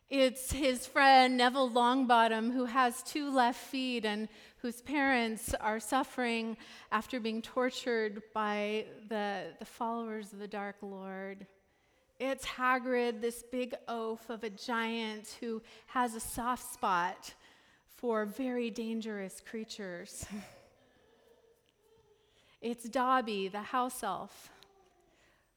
It's 0.09 0.51
his 0.51 0.89
friend 0.89 1.37
Neville 1.37 1.71
Longbottom 1.71 2.53
who 2.53 2.65
has 2.65 3.01
two 3.05 3.31
left 3.31 3.61
feet 3.61 4.05
and 4.05 4.29
whose 4.57 4.83
parents 4.83 5.55
are 5.61 5.79
suffering 5.79 6.57
after 6.91 7.21
being 7.21 7.41
tortured 7.41 8.21
by 8.35 8.87
the, 9.09 9.53
the 9.61 9.65
followers 9.65 10.33
of 10.33 10.41
the 10.41 10.49
Dark 10.49 10.77
Lord. 10.83 11.47
It's 12.23 12.45
Hagrid, 12.45 13.23
this 13.23 13.43
big 13.43 13.75
oaf 13.89 14.29
of 14.29 14.45
a 14.45 14.51
giant 14.51 15.39
who 15.41 15.63
has 15.87 16.15
a 16.15 16.21
soft 16.21 16.75
spot 16.75 17.33
for 17.97 18.27
very 18.27 18.69
dangerous 18.69 19.41
creatures. 19.41 20.27
it's 22.61 22.87
Dobby, 22.91 23.49
the 23.49 23.63
house 23.63 24.03
elf, 24.03 24.51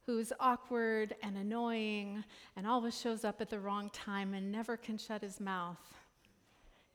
who's 0.06 0.32
awkward 0.40 1.18
and 1.22 1.36
annoying 1.36 2.24
and 2.56 2.66
always 2.66 2.98
shows 2.98 3.26
up 3.26 3.42
at 3.42 3.50
the 3.50 3.60
wrong 3.60 3.90
time 3.90 4.34
and 4.34 4.50
never 4.50 4.78
can 4.78 4.98
shut 4.98 5.22
his 5.22 5.42
mouth. 5.42 5.94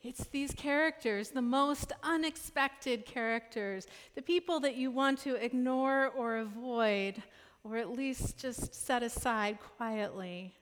It's 0.02 0.24
these 0.28 0.52
characters, 0.52 1.28
the 1.28 1.42
most 1.42 1.92
unexpected 2.02 3.04
characters, 3.04 3.87
the 4.14 4.22
people 4.22 4.61
that 4.61 4.76
you 4.76 4.90
want 4.90 5.18
to 5.20 5.35
ignore 5.35 6.09
or 6.16 6.38
avoid, 6.38 7.22
or 7.64 7.77
at 7.77 7.90
least 7.90 8.38
just 8.38 8.75
set 8.75 9.03
aside 9.03 9.59
quietly. 9.77 10.55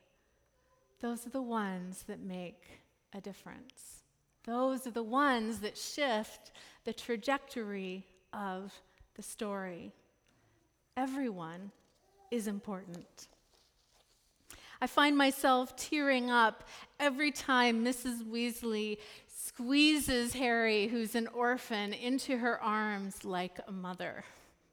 Those 1.01 1.27
are 1.27 1.31
the 1.31 1.43
ones 1.43 2.05
that 2.09 2.21
make 2.21 2.63
a 3.15 3.21
difference. 3.21 4.03
Those 4.45 4.87
are 4.87 4.93
the 4.93 5.03
ones 5.03 5.61
that 5.61 5.77
shift 5.77 6.53
the 6.85 6.93
trajectory 6.93 8.05
of 8.33 8.73
the 9.15 9.23
story. 9.23 9.93
Everyone 10.97 11.73
is 12.31 12.47
important. 12.47 13.29
I 14.81 14.87
find 14.87 15.17
myself 15.17 15.77
tearing 15.77 16.31
up 16.31 16.65
every 17.01 17.33
time 17.33 17.85
Mrs. 17.85 18.23
Weasley 18.25 18.99
squeezes 19.27 20.35
Harry, 20.35 20.87
who's 20.87 21.15
an 21.15 21.29
orphan, 21.29 21.93
into 21.93 22.39
her 22.39 22.61
arms 22.61 23.25
like 23.25 23.59
a 23.67 23.73
mother. 23.73 24.25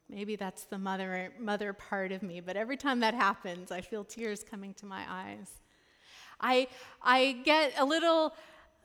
Maybe 0.09 0.35
that's 0.35 0.65
the 0.65 0.77
mother, 0.77 1.31
mother 1.39 1.73
part 1.73 2.11
of 2.11 2.21
me, 2.21 2.39
but 2.39 2.55
every 2.55 2.77
time 2.77 2.99
that 2.99 3.13
happens, 3.13 3.71
I 3.71 3.81
feel 3.81 4.03
tears 4.03 4.43
coming 4.43 4.73
to 4.75 4.85
my 4.85 5.03
eyes. 5.09 5.49
I, 6.39 6.67
I 7.01 7.39
get 7.43 7.73
a 7.77 7.85
little 7.85 8.33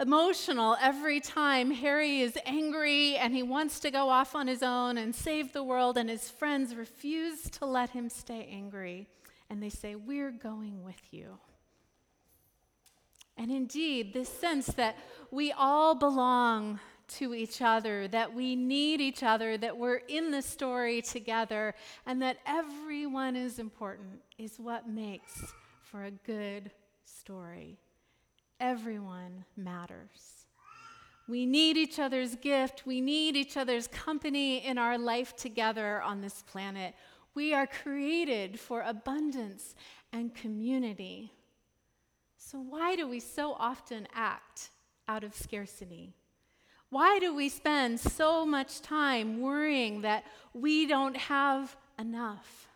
emotional 0.00 0.76
every 0.80 1.18
time 1.18 1.72
Harry 1.72 2.20
is 2.20 2.38
angry 2.46 3.16
and 3.16 3.34
he 3.34 3.42
wants 3.42 3.80
to 3.80 3.90
go 3.90 4.08
off 4.08 4.34
on 4.36 4.46
his 4.46 4.62
own 4.62 4.96
and 4.96 5.14
save 5.14 5.52
the 5.52 5.62
world, 5.62 5.98
and 5.98 6.08
his 6.08 6.30
friends 6.30 6.74
refuse 6.74 7.42
to 7.50 7.66
let 7.66 7.90
him 7.90 8.08
stay 8.08 8.48
angry. 8.50 9.08
And 9.50 9.62
they 9.62 9.70
say, 9.70 9.96
We're 9.96 10.30
going 10.30 10.84
with 10.84 11.02
you. 11.10 11.38
And 13.36 13.50
indeed, 13.50 14.12
this 14.12 14.28
sense 14.28 14.66
that 14.68 14.96
we 15.30 15.52
all 15.52 15.94
belong 15.94 16.80
to 17.08 17.34
each 17.34 17.62
other, 17.62 18.08
that 18.08 18.34
we 18.34 18.54
need 18.56 19.00
each 19.00 19.22
other, 19.22 19.56
that 19.58 19.76
we're 19.76 20.02
in 20.08 20.30
the 20.30 20.42
story 20.42 21.02
together, 21.02 21.74
and 22.06 22.20
that 22.22 22.38
everyone 22.46 23.36
is 23.36 23.58
important 23.58 24.20
is 24.38 24.58
what 24.58 24.88
makes 24.88 25.52
for 25.82 26.04
a 26.04 26.10
good 26.10 26.70
story. 27.04 27.78
Everyone 28.60 29.44
matters. 29.56 30.46
We 31.28 31.44
need 31.44 31.76
each 31.76 31.98
other's 31.98 32.36
gift. 32.36 32.84
We 32.86 33.00
need 33.00 33.36
each 33.36 33.56
other's 33.56 33.86
company 33.86 34.64
in 34.64 34.78
our 34.78 34.96
life 34.96 35.36
together 35.36 36.00
on 36.00 36.22
this 36.22 36.42
planet. 36.42 36.94
We 37.34 37.52
are 37.52 37.66
created 37.66 38.58
for 38.58 38.80
abundance 38.80 39.74
and 40.12 40.34
community. 40.34 41.30
So, 42.38 42.58
why 42.58 42.96
do 42.96 43.06
we 43.06 43.20
so 43.20 43.52
often 43.52 44.08
act 44.14 44.70
out 45.06 45.22
of 45.22 45.34
scarcity? 45.34 46.14
Why 46.90 47.18
do 47.18 47.34
we 47.34 47.48
spend 47.48 48.00
so 48.00 48.46
much 48.46 48.80
time 48.80 49.40
worrying 49.40 50.02
that 50.02 50.24
we 50.54 50.86
don't 50.86 51.16
have 51.16 51.76
enough? 51.98 52.68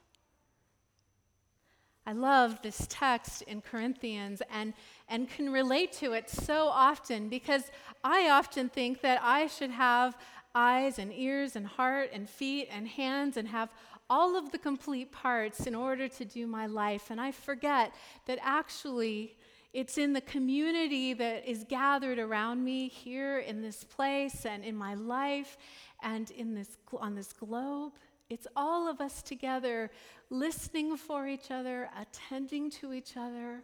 I 2.05 2.13
love 2.13 2.61
this 2.63 2.87
text 2.91 3.43
in 3.43 3.63
Corinthians 3.63 4.43
and, 4.51 4.75
and 5.09 5.31
can 5.31 5.51
relate 5.51 5.93
to 5.95 6.13
it 6.13 6.29
so 6.29 6.67
often 6.67 7.29
because 7.29 7.71
I 8.03 8.29
often 8.29 8.69
think 8.69 9.01
that 9.03 9.21
I 9.23 9.47
should 9.47 9.71
have 9.71 10.19
eyes 10.55 10.99
and 10.99 11.13
ears 11.13 11.57
and 11.57 11.67
heart 11.67 12.11
and 12.13 12.29
feet 12.29 12.69
and 12.71 12.89
hands 12.89 13.37
and 13.37 13.49
have 13.49 13.71
all 14.11 14.37
of 14.37 14.51
the 14.51 14.59
complete 14.59 15.13
parts 15.13 15.67
in 15.67 15.75
order 15.75 16.09
to 16.09 16.25
do 16.25 16.47
my 16.47 16.67
life. 16.67 17.11
And 17.11 17.21
I 17.21 17.31
forget 17.31 17.95
that 18.27 18.39
actually 18.43 19.37
it's 19.73 19.97
in 19.97 20.13
the 20.13 20.21
community 20.21 21.15
that 21.15 21.49
is 21.49 21.65
gathered 21.69 22.19
around 22.19 22.63
me 22.63 22.89
here 22.89 23.39
in 23.39 23.63
this 23.63 23.85
place 23.85 24.45
and 24.45 24.65
in 24.65 24.77
my 24.77 24.95
life 24.95 25.57
and 26.03 26.31
in 26.31 26.55
this, 26.55 26.77
on 27.01 27.15
this 27.15 27.33
globe. 27.33 27.93
It's 28.29 28.47
all 28.55 28.89
of 28.89 29.01
us 29.01 29.23
together 29.23 29.91
listening 30.29 30.97
for 30.97 31.27
each 31.27 31.51
other, 31.51 31.89
attending 31.99 32.71
to 32.71 32.93
each 32.93 33.17
other, 33.17 33.63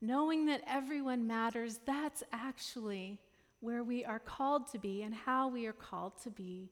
knowing 0.00 0.46
that 0.46 0.62
everyone 0.66 1.26
matters. 1.26 1.80
That's 1.86 2.22
actually 2.32 3.18
where 3.60 3.82
we 3.82 4.04
are 4.04 4.20
called 4.20 4.70
to 4.72 4.78
be 4.78 5.02
and 5.02 5.14
how 5.14 5.48
we 5.48 5.66
are 5.66 5.72
called 5.72 6.20
to 6.22 6.30
be 6.30 6.70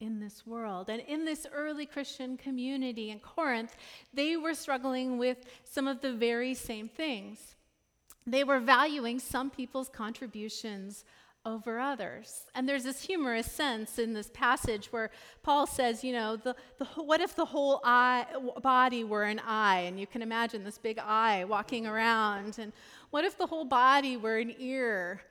in 0.00 0.20
this 0.20 0.46
world. 0.46 0.88
And 0.88 1.02
in 1.02 1.24
this 1.24 1.46
early 1.52 1.84
Christian 1.84 2.36
community 2.36 3.10
in 3.10 3.18
Corinth, 3.18 3.76
they 4.14 4.36
were 4.36 4.54
struggling 4.54 5.18
with 5.18 5.38
some 5.64 5.86
of 5.86 6.00
the 6.00 6.12
very 6.12 6.54
same 6.54 6.88
things. 6.88 7.56
They 8.30 8.44
were 8.44 8.60
valuing 8.60 9.18
some 9.18 9.50
people's 9.50 9.88
contributions 9.88 11.04
over 11.46 11.80
others. 11.80 12.42
And 12.54 12.68
there's 12.68 12.84
this 12.84 13.02
humorous 13.02 13.50
sense 13.50 13.98
in 13.98 14.12
this 14.12 14.30
passage 14.34 14.92
where 14.92 15.10
Paul 15.42 15.66
says, 15.66 16.04
you 16.04 16.12
know, 16.12 16.36
the, 16.36 16.54
the, 16.78 16.84
what 16.96 17.20
if 17.22 17.34
the 17.34 17.46
whole 17.46 17.80
eye, 17.84 18.26
body 18.62 19.02
were 19.02 19.24
an 19.24 19.40
eye? 19.46 19.80
And 19.80 19.98
you 19.98 20.06
can 20.06 20.20
imagine 20.20 20.62
this 20.62 20.76
big 20.76 20.98
eye 20.98 21.44
walking 21.44 21.86
around. 21.86 22.58
And 22.58 22.72
what 23.10 23.24
if 23.24 23.38
the 23.38 23.46
whole 23.46 23.64
body 23.64 24.18
were 24.18 24.36
an 24.36 24.54
ear? 24.58 25.22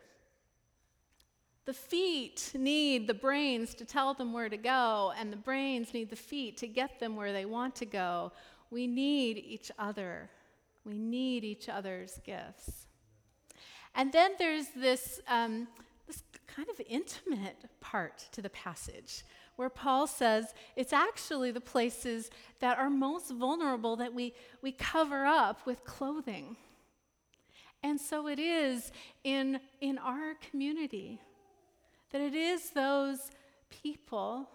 The 1.65 1.73
feet 1.73 2.51
need 2.55 3.05
the 3.05 3.13
brains 3.13 3.75
to 3.75 3.85
tell 3.85 4.13
them 4.13 4.31
where 4.31 4.47
to 4.47 4.55
go, 4.55 5.11
and 5.19 5.33
the 5.33 5.37
brains 5.37 5.93
need 5.93 6.09
the 6.09 6.15
feet 6.15 6.55
to 6.57 6.67
get 6.67 6.97
them 6.97 7.17
where 7.17 7.33
they 7.33 7.45
want 7.45 7.75
to 7.75 7.85
go. 7.85 8.31
We 8.71 8.87
need 8.87 9.37
each 9.37 9.69
other. 9.77 10.29
We 10.85 10.97
need 10.97 11.43
each 11.43 11.67
other's 11.67 12.21
gifts. 12.25 12.86
And 13.97 14.11
then 14.11 14.33
there's 14.37 14.67
this, 14.75 15.19
um, 15.27 15.67
this 16.05 16.21
kind 16.45 16.69
of 16.69 16.79
intimate 16.87 17.65
part 17.81 18.29
to 18.31 18.43
the 18.43 18.49
passage 18.51 19.23
where 19.55 19.69
Paul 19.69 20.05
says 20.05 20.53
it's 20.75 20.93
actually 20.93 21.49
the 21.49 21.59
places 21.59 22.29
that 22.59 22.77
are 22.77 22.91
most 22.91 23.31
vulnerable 23.31 23.95
that 23.95 24.13
we, 24.13 24.35
we 24.61 24.71
cover 24.71 25.25
up 25.25 25.65
with 25.65 25.83
clothing. 25.83 26.55
And 27.81 27.99
so 27.99 28.27
it 28.27 28.37
is 28.37 28.91
in, 29.23 29.59
in 29.81 29.97
our 29.97 30.35
community 30.51 31.19
that 32.11 32.21
it 32.21 32.35
is 32.35 32.69
those 32.69 33.31
people, 33.69 34.47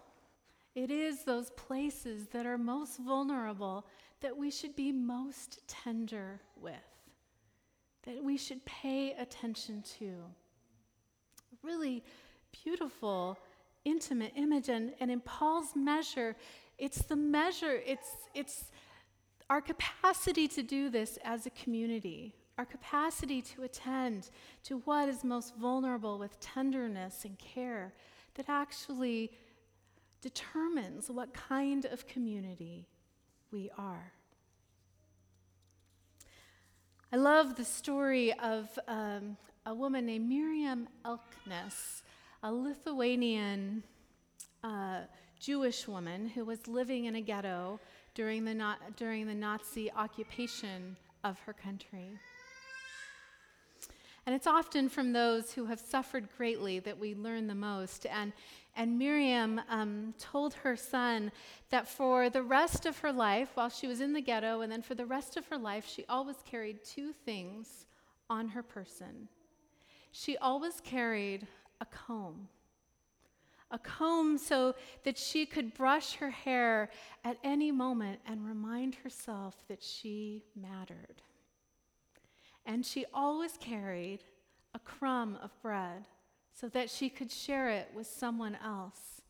it 0.73 0.89
is 0.89 1.25
those 1.25 1.51
places 1.51 2.27
that 2.27 2.45
are 2.45 2.57
most 2.57 2.97
vulnerable 2.97 3.85
that 4.21 4.37
we 4.37 4.49
should 4.49 4.73
be 4.73 4.93
most 4.93 5.59
tender 5.67 6.39
with 6.55 6.92
that 8.05 8.23
we 8.23 8.37
should 8.37 8.63
pay 8.65 9.13
attention 9.13 9.83
to. 9.99 10.13
Really 11.61 12.03
beautiful, 12.63 13.37
intimate 13.85 14.33
image. 14.35 14.69
And, 14.69 14.93
and 14.99 15.09
in 15.09 15.21
Paul's 15.21 15.75
measure, 15.75 16.35
it's 16.77 17.03
the 17.03 17.15
measure, 17.15 17.79
it's, 17.85 18.09
it's 18.33 18.65
our 19.49 19.61
capacity 19.61 20.47
to 20.49 20.63
do 20.63 20.89
this 20.89 21.17
as 21.23 21.45
a 21.45 21.49
community, 21.51 22.33
our 22.57 22.65
capacity 22.65 23.41
to 23.41 23.63
attend 23.63 24.29
to 24.63 24.79
what 24.79 25.09
is 25.09 25.23
most 25.23 25.55
vulnerable 25.55 26.17
with 26.17 26.39
tenderness 26.39 27.25
and 27.25 27.37
care 27.39 27.93
that 28.35 28.49
actually 28.49 29.31
determines 30.21 31.09
what 31.09 31.33
kind 31.33 31.85
of 31.85 32.07
community 32.07 32.87
we 33.51 33.69
are. 33.77 34.13
I 37.13 37.15
love 37.15 37.55
the 37.55 37.63
story 37.63 38.33
of 38.39 38.67
um, 38.87 39.37
a 39.67 39.73
woman 39.75 40.07
named 40.07 40.27
Miriam 40.27 40.87
Elkes, 41.05 42.01
a 42.41 42.51
Lithuanian 42.51 43.83
uh, 44.63 45.01
Jewish 45.39 45.87
woman 45.87 46.27
who 46.29 46.43
was 46.43 46.67
living 46.67 47.05
in 47.05 47.13
a 47.13 47.21
ghetto 47.21 47.79
during 48.15 48.45
the, 48.45 48.75
during 48.97 49.27
the 49.27 49.35
Nazi 49.35 49.91
occupation 49.91 50.97
of 51.23 51.37
her 51.41 51.53
country. 51.53 52.17
And 54.25 54.33
it's 54.33 54.47
often 54.47 54.89
from 54.89 55.13
those 55.13 55.51
who 55.51 55.65
have 55.65 55.79
suffered 55.79 56.27
greatly 56.35 56.79
that 56.79 56.97
we 56.97 57.13
learn 57.13 57.45
the 57.45 57.53
most. 57.53 58.07
And 58.07 58.33
and 58.75 58.97
Miriam 58.97 59.61
um, 59.69 60.13
told 60.17 60.55
her 60.55 60.75
son 60.75 61.31
that 61.69 61.87
for 61.87 62.29
the 62.29 62.41
rest 62.41 62.85
of 62.85 62.97
her 62.99 63.11
life, 63.11 63.49
while 63.53 63.69
she 63.69 63.87
was 63.87 64.01
in 64.01 64.13
the 64.13 64.21
ghetto, 64.21 64.61
and 64.61 64.71
then 64.71 64.81
for 64.81 64.95
the 64.95 65.05
rest 65.05 65.37
of 65.37 65.47
her 65.47 65.57
life, 65.57 65.87
she 65.87 66.05
always 66.09 66.37
carried 66.43 66.83
two 66.83 67.13
things 67.13 67.85
on 68.29 68.47
her 68.49 68.63
person. 68.63 69.27
She 70.11 70.37
always 70.37 70.81
carried 70.81 71.47
a 71.81 71.85
comb. 71.85 72.47
A 73.69 73.79
comb 73.79 74.37
so 74.37 74.75
that 75.03 75.17
she 75.17 75.45
could 75.45 75.73
brush 75.73 76.15
her 76.15 76.29
hair 76.29 76.89
at 77.23 77.37
any 77.43 77.71
moment 77.71 78.19
and 78.27 78.45
remind 78.45 78.95
herself 78.95 79.55
that 79.67 79.83
she 79.83 80.43
mattered. 80.55 81.21
And 82.65 82.85
she 82.85 83.05
always 83.13 83.57
carried 83.59 84.23
a 84.73 84.79
crumb 84.79 85.37
of 85.41 85.59
bread 85.61 86.05
so 86.53 86.69
that 86.69 86.89
she 86.89 87.09
could 87.09 87.31
share 87.31 87.69
it 87.69 87.89
with 87.95 88.07
someone 88.07 88.57
else 88.63 89.21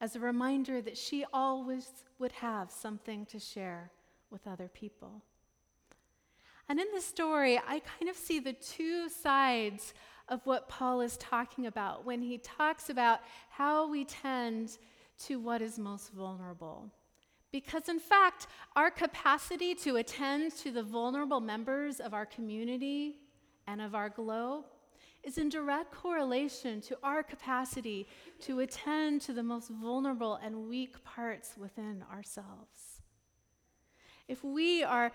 as 0.00 0.16
a 0.16 0.20
reminder 0.20 0.80
that 0.80 0.96
she 0.96 1.24
always 1.32 1.90
would 2.18 2.32
have 2.32 2.70
something 2.70 3.26
to 3.26 3.38
share 3.38 3.90
with 4.30 4.46
other 4.46 4.68
people. 4.68 5.22
And 6.68 6.78
in 6.78 6.86
the 6.94 7.00
story, 7.00 7.58
I 7.58 7.80
kind 7.80 8.08
of 8.08 8.16
see 8.16 8.38
the 8.38 8.52
two 8.52 9.08
sides 9.08 9.92
of 10.28 10.40
what 10.46 10.68
Paul 10.68 11.00
is 11.00 11.16
talking 11.16 11.66
about 11.66 12.04
when 12.04 12.22
he 12.22 12.38
talks 12.38 12.88
about 12.88 13.20
how 13.50 13.90
we 13.90 14.04
tend 14.04 14.78
to 15.24 15.40
what 15.40 15.60
is 15.60 15.78
most 15.78 16.12
vulnerable. 16.12 16.88
Because, 17.50 17.88
in 17.88 17.98
fact, 17.98 18.46
our 18.76 18.90
capacity 18.90 19.74
to 19.76 19.96
attend 19.96 20.54
to 20.58 20.70
the 20.70 20.84
vulnerable 20.84 21.40
members 21.40 21.98
of 21.98 22.14
our 22.14 22.24
community 22.24 23.16
and 23.66 23.80
of 23.82 23.96
our 23.96 24.08
globe 24.08 24.66
is 25.22 25.38
in 25.38 25.48
direct 25.48 25.92
correlation 25.92 26.80
to 26.80 26.96
our 27.02 27.22
capacity 27.22 28.06
to 28.40 28.60
attend 28.60 29.20
to 29.22 29.32
the 29.32 29.42
most 29.42 29.70
vulnerable 29.70 30.38
and 30.42 30.68
weak 30.68 31.02
parts 31.04 31.52
within 31.58 32.04
ourselves. 32.12 33.02
If 34.28 34.42
we 34.44 34.82
are, 34.82 35.12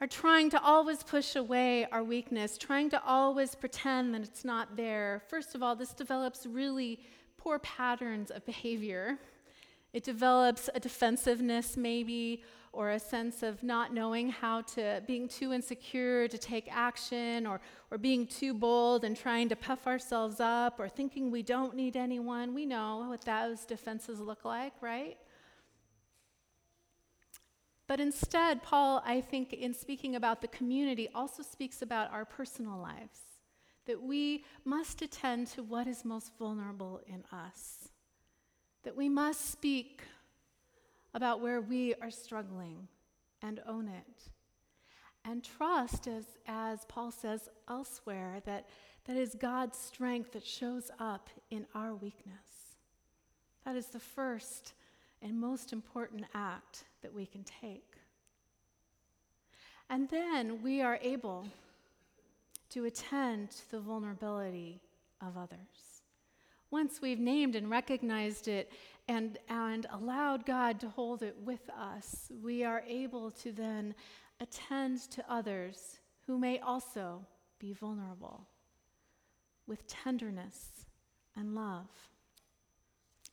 are 0.00 0.06
trying 0.06 0.50
to 0.50 0.62
always 0.62 1.02
push 1.02 1.36
away 1.36 1.86
our 1.92 2.02
weakness, 2.02 2.58
trying 2.58 2.90
to 2.90 3.02
always 3.04 3.54
pretend 3.54 4.14
that 4.14 4.22
it's 4.22 4.44
not 4.44 4.76
there, 4.76 5.22
first 5.28 5.54
of 5.54 5.62
all, 5.62 5.76
this 5.76 5.92
develops 5.92 6.46
really 6.46 7.00
poor 7.36 7.58
patterns 7.60 8.30
of 8.30 8.44
behavior. 8.44 9.18
It 9.92 10.02
develops 10.02 10.68
a 10.74 10.80
defensiveness, 10.80 11.76
maybe, 11.76 12.42
or 12.72 12.90
a 12.90 12.98
sense 12.98 13.42
of 13.42 13.62
not 13.62 13.92
knowing 13.92 14.28
how 14.28 14.60
to, 14.62 15.02
being 15.06 15.28
too 15.28 15.52
insecure 15.52 16.28
to 16.28 16.38
take 16.38 16.68
action, 16.70 17.46
or, 17.46 17.60
or 17.90 17.98
being 17.98 18.26
too 18.26 18.54
bold 18.54 19.04
and 19.04 19.16
trying 19.16 19.48
to 19.48 19.56
puff 19.56 19.86
ourselves 19.86 20.38
up, 20.38 20.78
or 20.78 20.88
thinking 20.88 21.30
we 21.30 21.42
don't 21.42 21.74
need 21.74 21.96
anyone. 21.96 22.54
We 22.54 22.66
know 22.66 23.06
what 23.08 23.22
those 23.22 23.64
defenses 23.64 24.20
look 24.20 24.44
like, 24.44 24.74
right? 24.80 25.16
But 27.86 28.00
instead, 28.00 28.62
Paul, 28.62 29.02
I 29.06 29.22
think, 29.22 29.54
in 29.54 29.72
speaking 29.72 30.14
about 30.14 30.42
the 30.42 30.48
community, 30.48 31.08
also 31.14 31.42
speaks 31.42 31.80
about 31.80 32.12
our 32.12 32.26
personal 32.26 32.78
lives. 32.78 33.20
that 33.88 34.02
we 34.02 34.44
must 34.64 35.00
attend 35.02 35.46
to 35.48 35.62
what 35.62 35.88
is 35.88 36.04
most 36.04 36.30
vulnerable 36.38 37.00
in 37.06 37.24
us, 37.32 37.88
that 38.84 38.94
we 38.94 39.08
must 39.08 39.50
speak 39.50 40.02
about 41.18 41.40
where 41.40 41.60
we 41.60 41.94
are 42.00 42.12
struggling 42.12 42.86
and 43.42 43.60
own 43.66 43.88
it. 43.88 44.30
And 45.24 45.42
trust, 45.42 46.06
as, 46.06 46.24
as 46.46 46.84
Paul 46.84 47.10
says 47.10 47.48
elsewhere, 47.68 48.40
that, 48.46 48.68
that 49.06 49.16
is 49.16 49.34
God's 49.34 49.76
strength 49.76 50.30
that 50.34 50.46
shows 50.46 50.92
up 51.00 51.28
in 51.50 51.66
our 51.74 51.96
weakness. 51.96 52.76
That 53.64 53.74
is 53.74 53.86
the 53.86 53.98
first 53.98 54.74
and 55.20 55.40
most 55.40 55.72
important 55.72 56.24
act 56.34 56.84
that 57.02 57.12
we 57.12 57.26
can 57.26 57.42
take. 57.42 57.96
And 59.90 60.08
then 60.08 60.62
we 60.62 60.82
are 60.82 61.00
able 61.02 61.48
to 62.70 62.84
attend 62.84 63.50
to 63.50 63.70
the 63.72 63.80
vulnerability 63.80 64.78
of 65.20 65.36
others. 65.36 65.87
Once 66.70 67.00
we've 67.00 67.18
named 67.18 67.54
and 67.54 67.70
recognized 67.70 68.48
it 68.48 68.70
and, 69.08 69.38
and 69.48 69.86
allowed 69.90 70.44
God 70.44 70.78
to 70.80 70.88
hold 70.88 71.22
it 71.22 71.36
with 71.42 71.70
us, 71.70 72.30
we 72.42 72.62
are 72.62 72.82
able 72.86 73.30
to 73.30 73.52
then 73.52 73.94
attend 74.40 75.00
to 75.10 75.24
others 75.32 75.98
who 76.26 76.38
may 76.38 76.58
also 76.58 77.24
be 77.58 77.72
vulnerable 77.72 78.46
with 79.66 79.86
tenderness 79.86 80.86
and 81.36 81.54
love. 81.54 81.88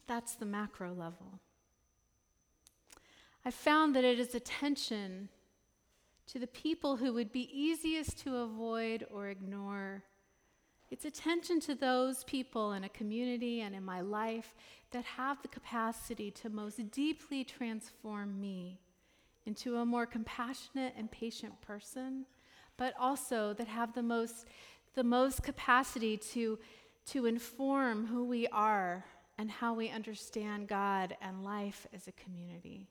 That's 0.08 0.36
the 0.36 0.46
macro 0.46 0.94
level. 0.94 1.40
I 3.44 3.52
found 3.52 3.96
that 3.96 4.04
it 4.04 4.20
is 4.20 4.34
attention 4.34 5.30
to 6.28 6.40
the 6.40 6.48
people 6.48 6.98
who 6.98 7.14
would 7.14 7.32
be 7.32 7.50
easiest 7.54 8.18
to 8.20 8.38
avoid 8.38 9.06
or 9.12 9.30
ignore. 9.30 10.04
It's 10.92 11.06
attention 11.06 11.60
to 11.62 11.76
those 11.76 12.24
people 12.24 12.74
in 12.74 12.84
a 12.84 12.90
community 12.90 13.62
and 13.62 13.76
in 13.76 13.84
my 13.84 14.02
life 14.02 14.54
that 14.92 15.04
have 15.04 15.42
the 15.42 15.48
capacity 15.48 16.32
to 16.32 16.50
most 16.50 16.92
deeply 16.92 17.44
transform 17.44 18.40
me 18.40 18.80
into 19.46 19.78
a 19.78 19.86
more 19.86 20.06
compassionate 20.06 20.94
and 20.98 21.10
patient 21.12 21.60
person, 21.62 22.26
but 22.78 22.94
also 23.00 23.54
that 23.54 23.68
have 23.68 23.94
the 23.94 24.04
most, 24.04 24.48
the 24.94 25.04
most 25.04 25.44
capacity 25.44 26.18
to, 26.18 26.60
to 27.08 27.26
inform 27.26 28.08
who 28.08 28.26
we 28.26 28.48
are 28.48 29.06
and 29.38 29.52
how 29.52 29.74
we 29.74 29.90
understand 29.90 30.68
God 30.68 31.16
and 31.22 31.44
life 31.44 31.88
as 31.94 32.08
a 32.08 32.12
community. 32.14 32.88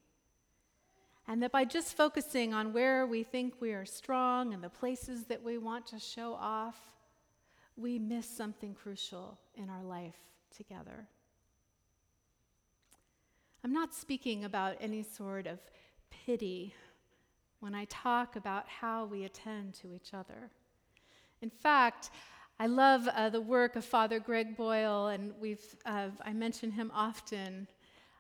And 1.27 1.43
that 1.43 1.53
by 1.53 1.65
just 1.65 1.97
focusing 1.97 2.53
on 2.53 2.73
where 2.73 3.07
we 3.07 3.23
think 3.23 3.55
we 3.61 3.73
are 3.73 3.87
strong 3.87 4.53
and 4.53 4.63
the 4.63 4.69
places 4.69 5.25
that 5.25 5.43
we 5.43 5.57
want 5.57 5.87
to 5.89 5.99
show 5.99 6.35
off, 6.35 6.79
we 7.77 7.99
miss 7.99 8.29
something 8.29 8.75
crucial 8.75 9.39
in 9.55 9.69
our 9.69 9.83
life 9.83 10.17
together. 10.57 11.09
I'm 13.65 13.73
not 13.73 13.95
speaking 13.95 14.45
about 14.45 14.77
any 14.81 15.03
sort 15.03 15.47
of 15.47 15.59
pity 16.11 16.75
when 17.61 17.75
I 17.75 17.87
talk 17.87 18.37
about 18.37 18.69
how 18.69 19.07
we 19.07 19.25
attend 19.25 19.75
to 19.75 19.93
each 19.95 20.13
other. 20.13 20.51
In 21.41 21.51
fact, 21.51 22.11
I 22.61 22.67
love 22.67 23.09
uh, 23.09 23.31
the 23.31 23.41
work 23.41 23.75
of 23.75 23.85
Father 23.85 24.21
Greg 24.21 24.57
Boyle, 24.57 25.09
and 25.09 25.33
we've, 25.41 25.65
uh, 25.87 26.09
I 26.25 26.33
mention 26.33 26.71
him 26.71 26.93
often 26.95 27.67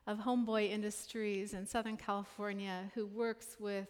of 0.06 0.18
Homeboy 0.18 0.70
Industries 0.70 1.54
in 1.54 1.66
Southern 1.66 1.96
California 1.96 2.90
who 2.94 3.06
works 3.06 3.56
with 3.60 3.88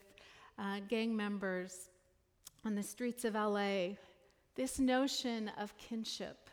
uh, 0.59 0.81
gang 0.89 1.17
members 1.17 1.89
on 2.65 2.75
the 2.75 2.83
streets 2.83 3.25
of 3.25 3.35
LA. 3.35 3.95
This 4.55 4.79
notion 4.79 5.51
of 5.59 5.77
kinship, 5.79 6.51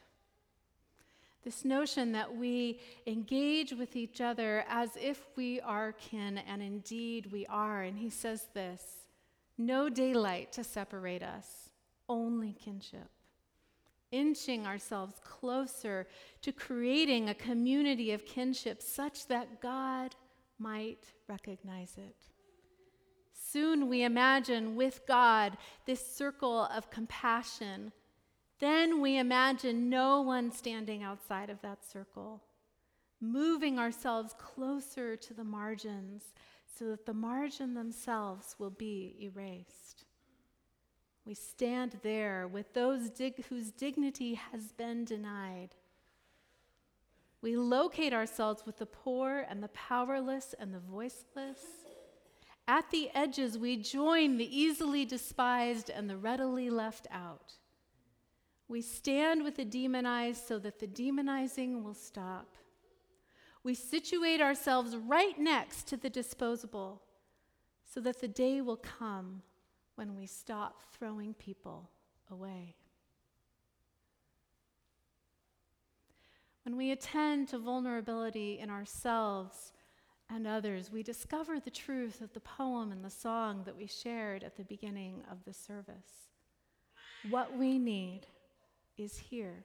this 1.44 1.64
notion 1.66 2.12
that 2.14 2.36
we 2.36 2.80
engage 3.06 3.74
with 3.74 3.96
each 3.96 4.22
other 4.22 4.64
as 4.68 4.92
if 4.96 5.28
we 5.36 5.60
are 5.62 5.92
kin, 5.94 6.40
and 6.40 6.62
indeed 6.62 7.32
we 7.32 7.46
are. 7.48 7.84
And 7.84 7.98
he 7.98 8.10
says 8.10 8.48
this 8.54 8.84
no 9.58 9.90
daylight 9.90 10.52
to 10.54 10.64
separate 10.64 11.22
us, 11.22 11.70
only 12.10 12.54
kinship 12.54 13.10
inching 14.12 14.68
ourselves 14.68 15.16
closer 15.24 16.08
to 16.42 16.52
creating 16.52 17.30
a 17.30 17.34
community 17.34 18.12
of 18.12 18.26
kinship 18.26 18.82
such 18.82 19.28
that 19.28 19.62
God 19.62 20.16
might 20.60 21.06
recognize 21.28 21.96
it. 21.98 22.16
Soon 23.52 23.90
we 23.90 24.04
imagine 24.04 24.76
with 24.76 25.02
God 25.08 25.58
this 25.86 26.06
circle 26.06 26.66
of 26.66 26.90
compassion. 26.90 27.92
Then 28.60 29.02
we 29.02 29.18
imagine 29.18 29.90
no 29.90 30.22
one 30.22 30.52
standing 30.52 31.04
outside 31.04 31.50
of 31.50 31.62
that 31.62 31.84
circle, 31.84 32.44
moving 33.20 33.78
ourselves 33.78 34.34
closer 34.38 35.16
to 35.18 35.34
the 35.34 35.44
margins 35.44 36.34
so 36.78 36.86
that 36.86 37.06
the 37.06 37.14
margin 37.14 37.74
themselves 37.74 38.56
will 38.58 38.70
be 38.70 39.18
erased. 39.20 40.06
We 41.26 41.34
stand 41.34 41.98
there 42.04 42.48
with 42.48 42.74
those 42.74 43.10
dig- 43.10 43.46
whose 43.46 43.72
dignity 43.72 44.36
has 44.36 44.72
been 44.72 45.04
denied. 45.04 45.76
We 47.42 47.58
locate 47.58 48.14
ourselves 48.14 48.66
with 48.66 48.78
the 48.78 48.86
poor 48.86 49.46
and 49.50 49.62
the 49.62 49.70
powerless 49.70 50.56
and 50.58 50.74
the 50.74 50.80
voiceless. 50.80 51.81
At 52.72 52.90
the 52.90 53.10
edges, 53.14 53.58
we 53.58 53.76
join 53.76 54.38
the 54.38 54.58
easily 54.58 55.04
despised 55.04 55.90
and 55.90 56.10
the 56.10 56.16
readily 56.16 56.70
left 56.70 57.06
out. 57.12 57.56
We 58.70 58.82
stand 58.82 59.44
with 59.44 59.58
the 59.58 59.66
demonized 59.66 60.48
so 60.48 60.58
that 60.60 60.80
the 60.80 60.88
demonizing 60.88 61.84
will 61.84 61.94
stop. 61.94 62.56
We 63.62 63.74
situate 63.74 64.40
ourselves 64.40 64.96
right 64.96 65.38
next 65.38 65.86
to 65.88 65.98
the 65.98 66.10
disposable 66.10 67.02
so 67.94 68.00
that 68.00 68.22
the 68.22 68.30
day 68.30 68.62
will 68.62 68.78
come 68.78 69.42
when 69.96 70.16
we 70.16 70.26
stop 70.26 70.82
throwing 70.94 71.34
people 71.34 71.90
away. 72.30 72.78
When 76.64 76.78
we 76.78 76.92
attend 76.92 77.50
to 77.50 77.60
vulnerability 77.60 78.60
in 78.60 78.70
ourselves 78.70 79.74
and 80.34 80.48
others, 80.48 80.92
we 80.92 81.04
discover 81.04 81.60
the 81.60 81.70
truth 81.70 82.22
of 82.22 82.32
the 82.34 82.40
poem 82.40 82.92
and 82.92 83.04
the 83.04 83.10
song 83.10 83.64
that 83.66 83.78
we 83.78 83.88
shared 83.88 84.44
at 84.44 84.56
the 84.56 84.64
beginning 84.64 85.24
of 85.30 85.44
the 85.46 85.54
service. 85.54 86.30
What 87.30 87.58
we 87.58 87.78
need 87.78 88.22
is 88.98 89.18
here. 89.18 89.64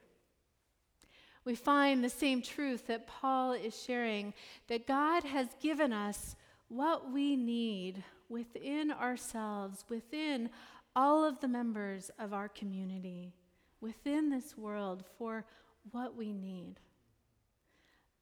We 1.45 1.55
find 1.55 2.03
the 2.03 2.09
same 2.09 2.41
truth 2.41 2.87
that 2.87 3.07
Paul 3.07 3.53
is 3.53 3.81
sharing 3.81 4.33
that 4.67 4.85
God 4.85 5.23
has 5.23 5.47
given 5.61 5.93
us 5.93 6.35
what 6.67 7.11
we 7.11 7.37
need 7.37 8.03
within 8.27 8.91
ourselves, 8.91 9.85
within 9.89 10.49
all 10.95 11.23
of 11.23 11.39
the 11.39 11.47
members 11.47 12.11
of 12.19 12.33
our 12.33 12.49
community, 12.49 13.31
within 13.79 14.29
this 14.29 14.57
world 14.57 15.05
for 15.17 15.45
what 15.91 16.17
we 16.17 16.33
need. 16.33 16.75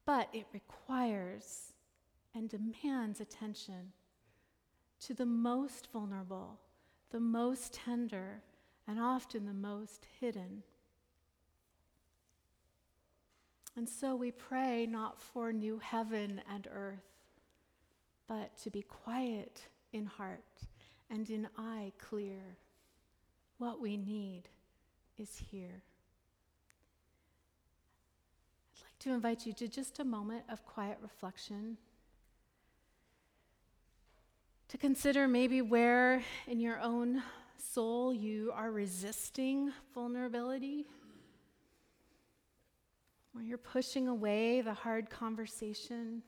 But 0.06 0.30
it 0.32 0.46
requires 0.54 1.74
and 2.36 2.50
demands 2.50 3.22
attention 3.22 3.94
to 5.00 5.14
the 5.14 5.26
most 5.26 5.88
vulnerable, 5.92 6.60
the 7.12 7.20
most 7.20 7.74
tender, 7.74 8.42
and 8.88 9.00
often 9.00 9.46
the 9.46 9.54
most 9.54 10.06
hidden. 10.20 10.64
And 13.78 13.88
so 13.88 14.16
we 14.16 14.32
pray 14.32 14.86
not 14.86 15.22
for 15.22 15.52
new 15.52 15.80
heaven 15.80 16.42
and 16.54 16.68
earth, 16.72 17.14
but 18.28 18.58
to 18.64 18.70
be 18.70 18.82
quiet 18.82 19.68
in 19.92 20.06
heart 20.06 20.44
and 21.10 21.30
in 21.30 21.48
eye 21.58 21.92
clear. 21.98 22.58
What 23.58 23.82
we 23.82 23.98
need 23.98 24.44
is 25.18 25.42
here. 25.52 25.84
I'd 28.76 28.84
like 28.84 29.00
to 29.00 29.12
invite 29.12 29.46
you 29.46 29.54
to 29.54 29.68
just 29.68 30.00
a 30.00 30.04
moment 30.04 30.44
of 30.50 30.66
quiet 30.66 30.98
reflection. 31.02 31.78
To 34.70 34.78
consider 34.78 35.28
maybe 35.28 35.62
where 35.62 36.24
in 36.48 36.60
your 36.60 36.80
own 36.80 37.22
soul 37.58 38.14
you 38.14 38.52
are 38.54 38.72
resisting 38.72 39.72
vulnerability, 39.94 40.86
where 43.34 43.44
you're 43.44 43.58
pushing 43.58 44.08
away 44.08 44.62
the 44.62 44.74
hard 44.74 45.10
conversation, 45.10 46.24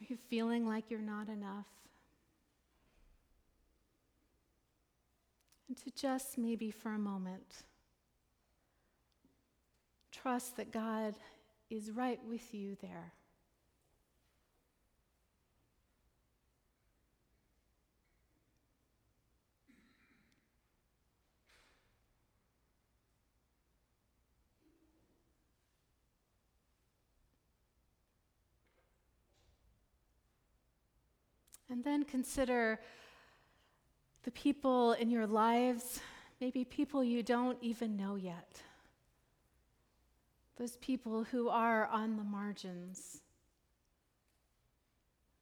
are 0.00 0.04
you 0.08 0.16
feeling 0.28 0.66
like 0.66 0.90
you're 0.90 1.00
not 1.00 1.28
enough. 1.28 1.66
And 5.68 5.76
to 5.78 5.90
just 5.90 6.38
maybe 6.38 6.70
for 6.70 6.92
a 6.92 6.98
moment 6.98 7.62
trust 10.10 10.56
that 10.56 10.72
God 10.72 11.14
is 11.70 11.90
right 11.90 12.20
with 12.28 12.54
you 12.54 12.76
there. 12.80 13.12
And 31.70 31.82
then 31.82 32.04
consider 32.04 32.80
the 34.24 34.30
people 34.30 34.92
in 34.92 35.10
your 35.10 35.26
lives, 35.26 36.00
maybe 36.40 36.64
people 36.64 37.02
you 37.02 37.22
don't 37.22 37.58
even 37.60 37.96
know 37.96 38.16
yet. 38.16 38.62
Those 40.56 40.76
people 40.76 41.24
who 41.24 41.48
are 41.48 41.86
on 41.86 42.16
the 42.16 42.22
margins. 42.22 43.20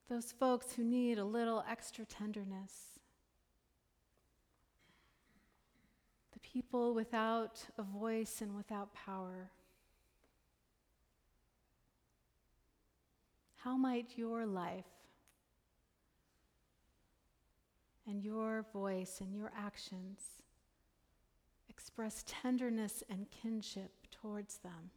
Those 0.09 0.33
folks 0.33 0.73
who 0.73 0.85
need 0.85 1.19
a 1.19 1.25
little 1.25 1.65
extra 1.69 2.05
tenderness. 2.05 2.73
The 6.33 6.41
people 6.41 6.95
without 6.95 7.65
a 7.79 7.83
voice 7.83 8.41
and 8.41 8.57
without 8.57 8.95
power. 8.95 9.51
How 13.57 13.77
might 13.77 14.17
your 14.17 14.45
life 14.45 15.02
and 18.13 18.23
your 18.23 18.67
voice 18.75 19.23
and 19.23 19.35
your 19.35 19.51
actions 19.57 20.21
express 21.71 22.23
tenderness 22.27 23.03
and 23.09 23.27
kinship 23.31 23.91
towards 24.11 24.59
them? 24.59 24.91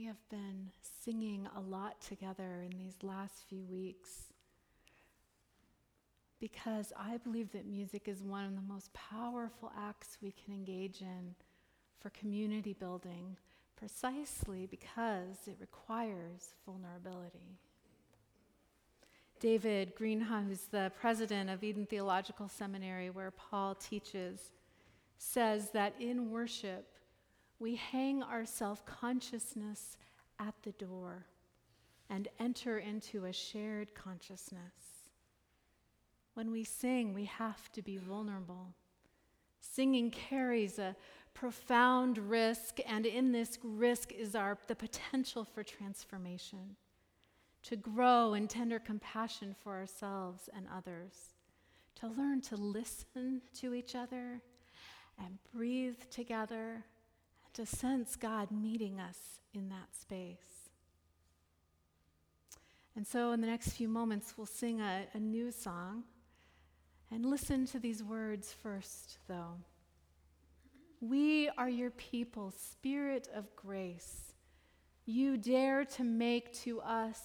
We 0.00 0.06
have 0.06 0.30
been 0.30 0.70
singing 1.04 1.46
a 1.54 1.60
lot 1.60 2.00
together 2.00 2.64
in 2.64 2.78
these 2.78 2.96
last 3.02 3.44
few 3.50 3.66
weeks 3.70 4.32
because 6.40 6.90
I 6.98 7.18
believe 7.18 7.52
that 7.52 7.66
music 7.66 8.08
is 8.08 8.22
one 8.22 8.46
of 8.46 8.54
the 8.54 8.62
most 8.62 8.90
powerful 8.94 9.70
acts 9.78 10.16
we 10.22 10.32
can 10.32 10.54
engage 10.54 11.02
in 11.02 11.34
for 11.98 12.08
community 12.08 12.72
building, 12.72 13.36
precisely 13.76 14.66
because 14.70 15.36
it 15.46 15.58
requires 15.60 16.54
vulnerability. 16.64 17.58
David 19.38 19.94
Greenhaw, 19.94 20.48
who's 20.48 20.62
the 20.62 20.90
president 20.98 21.50
of 21.50 21.62
Eden 21.62 21.84
Theological 21.84 22.48
Seminary, 22.48 23.10
where 23.10 23.32
Paul 23.32 23.74
teaches, 23.74 24.52
says 25.18 25.72
that 25.72 25.92
in 26.00 26.30
worship, 26.30 26.86
we 27.60 27.76
hang 27.76 28.22
our 28.22 28.46
self 28.46 28.84
consciousness 28.86 29.96
at 30.40 30.54
the 30.62 30.72
door 30.72 31.26
and 32.08 32.26
enter 32.40 32.78
into 32.78 33.26
a 33.26 33.32
shared 33.32 33.94
consciousness. 33.94 35.04
When 36.34 36.50
we 36.50 36.64
sing, 36.64 37.12
we 37.14 37.26
have 37.26 37.70
to 37.72 37.82
be 37.82 37.98
vulnerable. 37.98 38.74
Singing 39.60 40.10
carries 40.10 40.78
a 40.78 40.96
profound 41.34 42.18
risk, 42.18 42.78
and 42.86 43.04
in 43.04 43.30
this 43.30 43.58
risk 43.62 44.10
is 44.10 44.34
our, 44.34 44.58
the 44.66 44.74
potential 44.74 45.44
for 45.44 45.62
transformation, 45.62 46.76
to 47.64 47.76
grow 47.76 48.34
in 48.34 48.48
tender 48.48 48.78
compassion 48.78 49.54
for 49.62 49.74
ourselves 49.74 50.48
and 50.56 50.66
others, 50.74 51.34
to 51.96 52.08
learn 52.08 52.40
to 52.40 52.56
listen 52.56 53.42
to 53.60 53.74
each 53.74 53.94
other 53.94 54.40
and 55.18 55.38
breathe 55.54 55.98
together 56.10 56.84
to 57.54 57.66
sense 57.66 58.16
God 58.16 58.50
meeting 58.50 59.00
us 59.00 59.40
in 59.52 59.68
that 59.68 59.94
space. 59.98 60.68
And 62.96 63.06
so, 63.06 63.32
in 63.32 63.40
the 63.40 63.46
next 63.46 63.70
few 63.70 63.88
moments, 63.88 64.34
we'll 64.36 64.46
sing 64.46 64.80
a, 64.80 65.06
a 65.14 65.18
new 65.18 65.50
song. 65.50 66.04
And 67.12 67.26
listen 67.26 67.66
to 67.66 67.78
these 67.78 68.02
words 68.02 68.54
first, 68.62 69.18
though. 69.26 69.56
We 71.00 71.48
are 71.56 71.68
your 71.68 71.90
people, 71.90 72.52
Spirit 72.52 73.28
of 73.34 73.56
grace. 73.56 74.34
You 75.06 75.36
dare 75.36 75.84
to 75.86 76.04
make 76.04 76.54
to 76.64 76.80
us, 76.82 77.18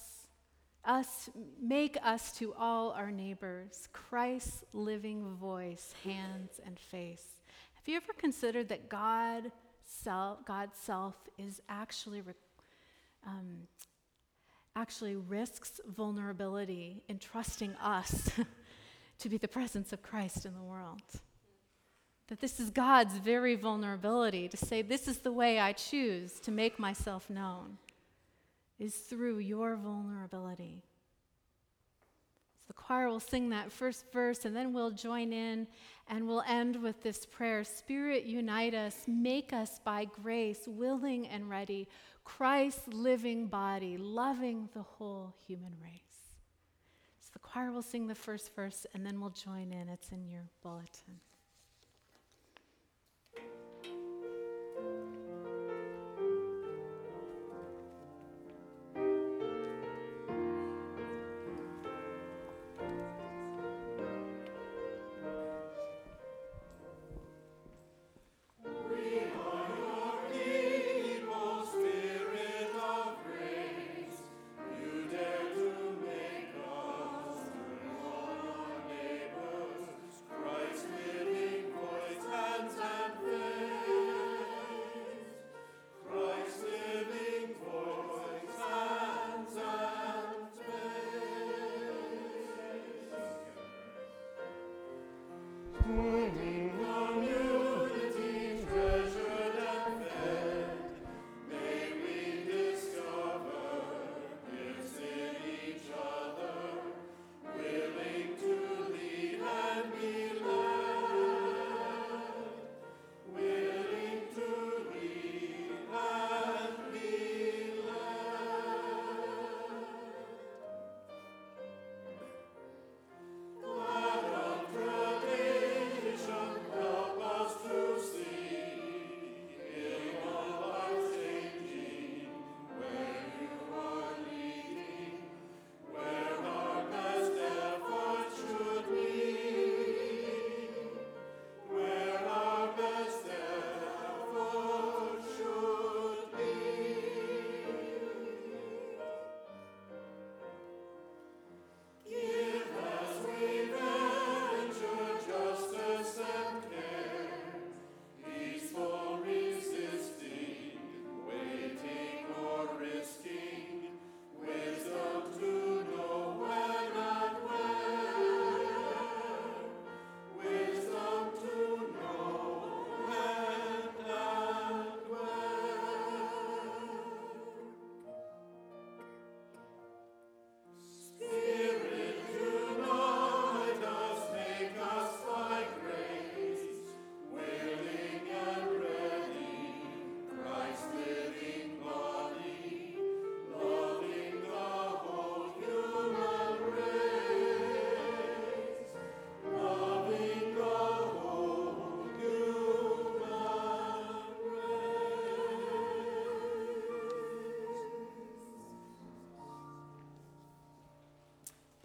us 0.84 1.30
make 1.62 1.96
us 2.02 2.32
to 2.38 2.54
all 2.54 2.92
our 2.92 3.12
neighbors, 3.12 3.88
Christ's 3.92 4.64
living 4.72 5.36
voice, 5.36 5.94
hands 6.02 6.58
and 6.64 6.78
face. 6.78 7.24
Have 7.74 7.86
you 7.86 7.96
ever 7.96 8.12
considered 8.14 8.68
that 8.70 8.88
God 8.88 9.52
self, 9.86 10.44
God's 10.44 10.76
self 10.76 11.14
is 11.38 11.60
actually, 11.68 12.22
um, 13.26 13.68
actually 14.74 15.16
risks 15.16 15.80
vulnerability 15.96 17.02
in 17.08 17.18
trusting 17.18 17.74
us 17.76 18.30
to 19.18 19.28
be 19.28 19.38
the 19.38 19.48
presence 19.48 19.92
of 19.92 20.02
Christ 20.02 20.44
in 20.44 20.54
the 20.54 20.62
world. 20.62 21.02
That 22.28 22.40
this 22.40 22.58
is 22.58 22.70
God's 22.70 23.18
very 23.18 23.54
vulnerability 23.54 24.48
to 24.48 24.56
say, 24.56 24.82
This 24.82 25.06
is 25.06 25.18
the 25.18 25.32
way 25.32 25.60
I 25.60 25.72
choose 25.72 26.40
to 26.40 26.50
make 26.50 26.78
myself 26.78 27.30
known, 27.30 27.78
is 28.78 28.96
through 28.96 29.38
your 29.38 29.76
vulnerability. 29.76 30.82
The 32.66 32.72
choir 32.72 33.08
will 33.08 33.20
sing 33.20 33.50
that 33.50 33.70
first 33.70 34.10
verse, 34.12 34.44
and 34.44 34.54
then 34.54 34.72
we'll 34.72 34.90
join 34.90 35.32
in 35.32 35.66
and 36.08 36.26
we'll 36.26 36.42
end 36.46 36.76
with 36.82 37.02
this 37.02 37.26
prayer 37.26 37.64
Spirit, 37.64 38.24
unite 38.24 38.74
us, 38.74 39.04
make 39.06 39.52
us 39.52 39.80
by 39.84 40.04
grace 40.04 40.62
willing 40.66 41.26
and 41.28 41.50
ready, 41.50 41.88
Christ's 42.24 42.88
living 42.88 43.46
body, 43.46 43.96
loving 43.96 44.68
the 44.74 44.82
whole 44.82 45.34
human 45.46 45.72
race. 45.82 46.00
So 47.20 47.30
the 47.32 47.38
choir 47.40 47.72
will 47.72 47.82
sing 47.82 48.06
the 48.06 48.14
first 48.14 48.54
verse, 48.54 48.86
and 48.94 49.04
then 49.04 49.20
we'll 49.20 49.30
join 49.30 49.72
in. 49.72 49.88
It's 49.88 50.10
in 50.10 50.28
your 50.28 50.44
bulletin. 50.62 51.20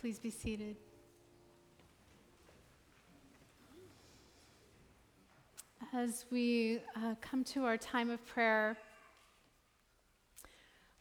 Please 0.01 0.17
be 0.17 0.31
seated. 0.31 0.77
As 5.93 6.25
we 6.31 6.79
uh, 6.95 7.13
come 7.21 7.43
to 7.43 7.65
our 7.65 7.77
time 7.77 8.09
of 8.09 8.25
prayer, 8.25 8.77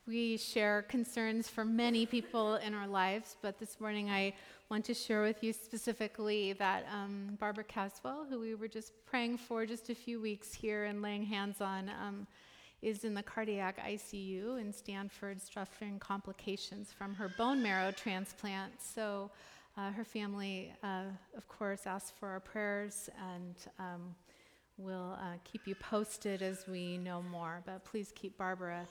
we 0.06 0.36
share 0.36 0.82
concerns 0.82 1.48
for 1.48 1.64
many 1.64 2.04
people 2.04 2.56
in 2.56 2.74
our 2.74 2.86
lives, 2.86 3.38
but 3.40 3.58
this 3.58 3.80
morning 3.80 4.10
I 4.10 4.34
want 4.68 4.84
to 4.84 4.92
share 4.92 5.22
with 5.22 5.42
you 5.42 5.54
specifically 5.54 6.52
that 6.52 6.84
um, 6.92 7.38
Barbara 7.40 7.64
Caswell, 7.64 8.26
who 8.28 8.38
we 8.38 8.54
were 8.54 8.68
just 8.68 8.92
praying 9.06 9.38
for 9.38 9.64
just 9.64 9.88
a 9.88 9.94
few 9.94 10.20
weeks 10.20 10.52
here 10.52 10.84
and 10.84 11.00
laying 11.00 11.24
hands 11.24 11.62
on, 11.62 11.90
um, 12.06 12.26
is 12.82 13.04
in 13.04 13.14
the 13.14 13.22
cardiac 13.22 13.78
ICU 13.84 14.60
in 14.60 14.72
Stanford, 14.72 15.40
suffering 15.40 15.98
complications 15.98 16.90
from 16.90 17.14
her 17.14 17.28
bone 17.36 17.62
marrow 17.62 17.92
transplant. 17.92 18.72
So 18.80 19.30
uh, 19.76 19.90
her 19.92 20.04
family, 20.04 20.72
uh, 20.82 21.04
of 21.36 21.48
course, 21.48 21.86
asked 21.86 22.14
for 22.18 22.28
our 22.28 22.40
prayers 22.40 23.08
and. 23.34 23.54
Um, 23.78 24.14
We'll 24.82 25.12
uh, 25.20 25.36
keep 25.44 25.66
you 25.66 25.74
posted 25.74 26.40
as 26.40 26.66
we 26.66 26.96
know 26.96 27.20
more, 27.20 27.62
but 27.66 27.84
please 27.84 28.12
keep 28.14 28.38
Barbara 28.38 28.86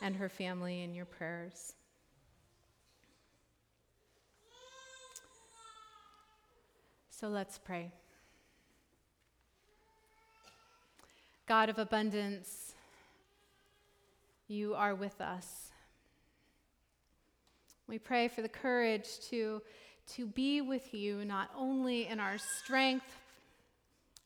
and 0.00 0.14
her 0.14 0.28
family 0.28 0.82
in 0.82 0.94
your 0.94 1.04
prayers. 1.04 1.74
So 7.10 7.26
let's 7.26 7.58
pray. 7.58 7.90
God 11.48 11.68
of 11.68 11.80
abundance, 11.80 12.71
you 14.52 14.74
are 14.74 14.94
with 14.94 15.20
us. 15.20 15.70
We 17.88 17.98
pray 17.98 18.28
for 18.28 18.42
the 18.42 18.48
courage 18.48 19.18
to, 19.30 19.62
to 20.14 20.26
be 20.26 20.60
with 20.60 20.94
you, 20.94 21.24
not 21.24 21.50
only 21.56 22.06
in 22.06 22.20
our 22.20 22.38
strength, 22.38 23.06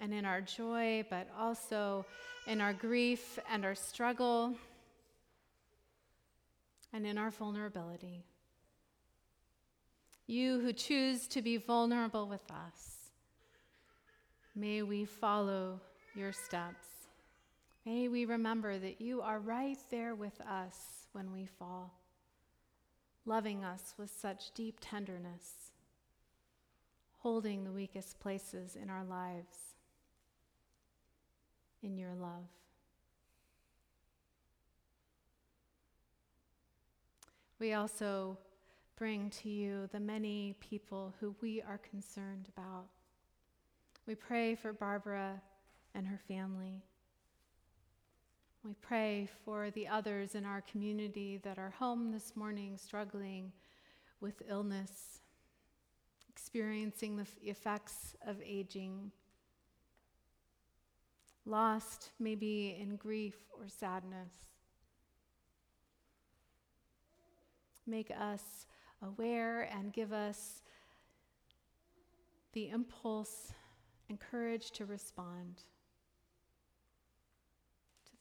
and 0.01 0.13
in 0.13 0.25
our 0.25 0.41
joy, 0.41 1.05
but 1.09 1.29
also 1.39 2.05
in 2.47 2.61
our 2.61 2.73
grief 2.73 3.39
and 3.51 3.65
our 3.65 3.75
struggle 3.75 4.55
and 6.93 7.07
in 7.07 7.19
our 7.19 7.31
vulnerability. 7.31 8.25
You 10.27 10.61
who 10.61 10.73
choose 10.73 11.27
to 11.29 11.43
be 11.43 11.57
vulnerable 11.57 12.29
with 12.29 12.51
us, 12.51 13.11
may 14.55 14.83
we 14.83 15.05
follow 15.05 15.81
your 16.15 16.33
steps. 16.33 16.96
May 17.87 18.09
we 18.09 18.25
remember 18.25 18.77
that 18.81 19.01
you 19.01 19.23
are 19.23 19.39
right 19.39 19.79
there 19.91 20.17
with 20.17 20.41
us 20.41 21.07
when 21.13 21.33
we 21.33 21.47
fall, 21.47 21.95
loving 23.25 23.63
us 23.63 23.95
with 23.97 24.11
such 24.11 24.51
deep 24.55 24.79
tenderness, 24.81 25.71
holding 27.19 27.63
the 27.63 27.71
weakest 27.71 28.19
places 28.19 28.75
in 28.75 28.91
our 28.91 29.05
lives 29.05 29.77
in 31.81 31.97
your 31.97 32.13
love. 32.15 32.49
We 37.61 37.75
also 37.75 38.37
bring 38.97 39.31
to 39.31 39.49
you 39.49 39.89
the 39.93 40.01
many 40.01 40.57
people 40.59 41.15
who 41.21 41.37
we 41.41 41.63
are 41.63 41.79
concerned 41.79 42.49
about. 42.49 42.87
We 44.09 44.17
pray 44.17 44.57
for 44.57 44.73
Barbara 44.73 45.41
and 45.95 46.05
her 46.09 46.19
family. 46.27 46.83
We 48.67 48.75
pray 48.83 49.29
for 49.45 49.71
the 49.71 49.87
others 49.87 50.35
in 50.35 50.45
our 50.45 50.61
community 50.61 51.39
that 51.45 51.57
are 51.57 51.71
home 51.71 52.11
this 52.11 52.35
morning 52.35 52.77
struggling 52.77 53.53
with 54.21 54.43
illness, 54.49 55.21
experiencing 56.29 57.15
the 57.15 57.27
effects 57.49 58.17
of 58.27 58.39
aging 58.45 59.13
lost 61.45 62.11
maybe 62.19 62.77
in 62.81 62.97
grief 62.97 63.37
or 63.57 63.69
sadness. 63.69 64.33
Make 67.87 68.11
us 68.11 68.67
aware 69.01 69.71
and 69.73 69.93
give 69.93 70.13
us 70.13 70.63
the 72.53 72.71
impulse 72.71 73.53
and 74.09 74.19
courage 74.19 74.73
to 74.73 74.87
respond 74.87 75.63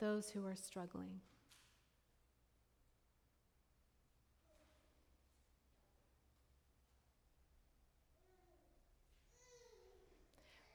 those 0.06 0.30
who 0.30 0.46
are 0.46 0.56
struggling. 0.56 1.20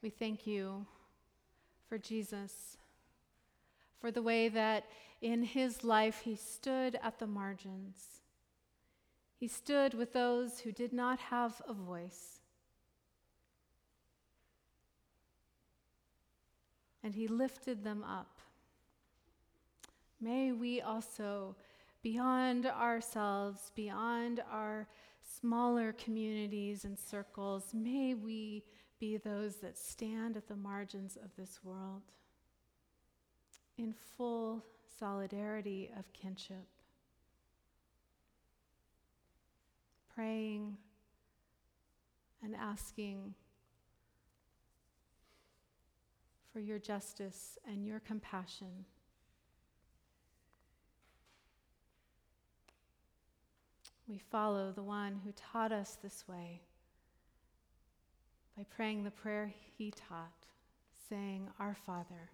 We 0.03 0.11
thank 0.11 0.49
you 0.49 0.85
for 1.89 1.97
Jesus, 1.97 2.77
for 4.01 4.11
the 4.11 4.21
way 4.21 4.49
that 4.49 4.87
in 5.23 5.45
his 5.45 5.85
life 5.85 6.23
he 6.25 6.35
stood 6.35 6.99
at 7.01 7.21
the 7.21 7.29
margins. 7.29 8.23
He 9.39 9.47
stood 9.47 9.95
with 9.95 10.13
those 10.13 10.59
who 10.59 10.73
did 10.73 10.93
not 10.93 11.21
have 11.21 11.63
a 11.69 11.73
voice. 11.73 12.41
And 17.05 17.15
he 17.15 17.29
lifted 17.29 17.85
them 17.85 18.03
up. 18.03 18.41
May 20.21 20.53
we 20.53 20.83
also, 20.83 21.57
beyond 22.03 22.67
ourselves, 22.67 23.73
beyond 23.75 24.43
our 24.51 24.87
smaller 25.23 25.93
communities 25.93 26.85
and 26.85 26.99
circles, 26.99 27.73
may 27.73 28.15
we 28.15 28.65
be 28.99 29.17
those 29.17 29.57
that 29.57 29.79
stand 29.79 30.37
at 30.37 30.47
the 30.47 30.57
margins 30.57 31.17
of 31.17 31.35
this 31.37 31.61
world 31.65 32.03
in 33.79 33.95
full 34.17 34.63
solidarity 34.99 35.91
of 35.99 36.13
kinship, 36.13 36.67
praying 40.15 40.77
and 42.43 42.55
asking 42.55 43.35
for 46.53 46.61
your 46.61 46.79
justice 46.79 47.57
and 47.67 47.87
your 47.87 48.01
compassion. 48.01 48.85
We 54.11 54.19
follow 54.19 54.73
the 54.73 54.83
one 54.83 55.21
who 55.25 55.31
taught 55.37 55.71
us 55.71 55.97
this 56.03 56.27
way 56.27 56.63
by 58.57 58.65
praying 58.69 59.05
the 59.05 59.13
prayer 59.13 59.55
he 59.79 59.93
taught, 59.93 60.47
saying, 61.09 61.47
Our 61.61 61.77
Father, 61.77 62.29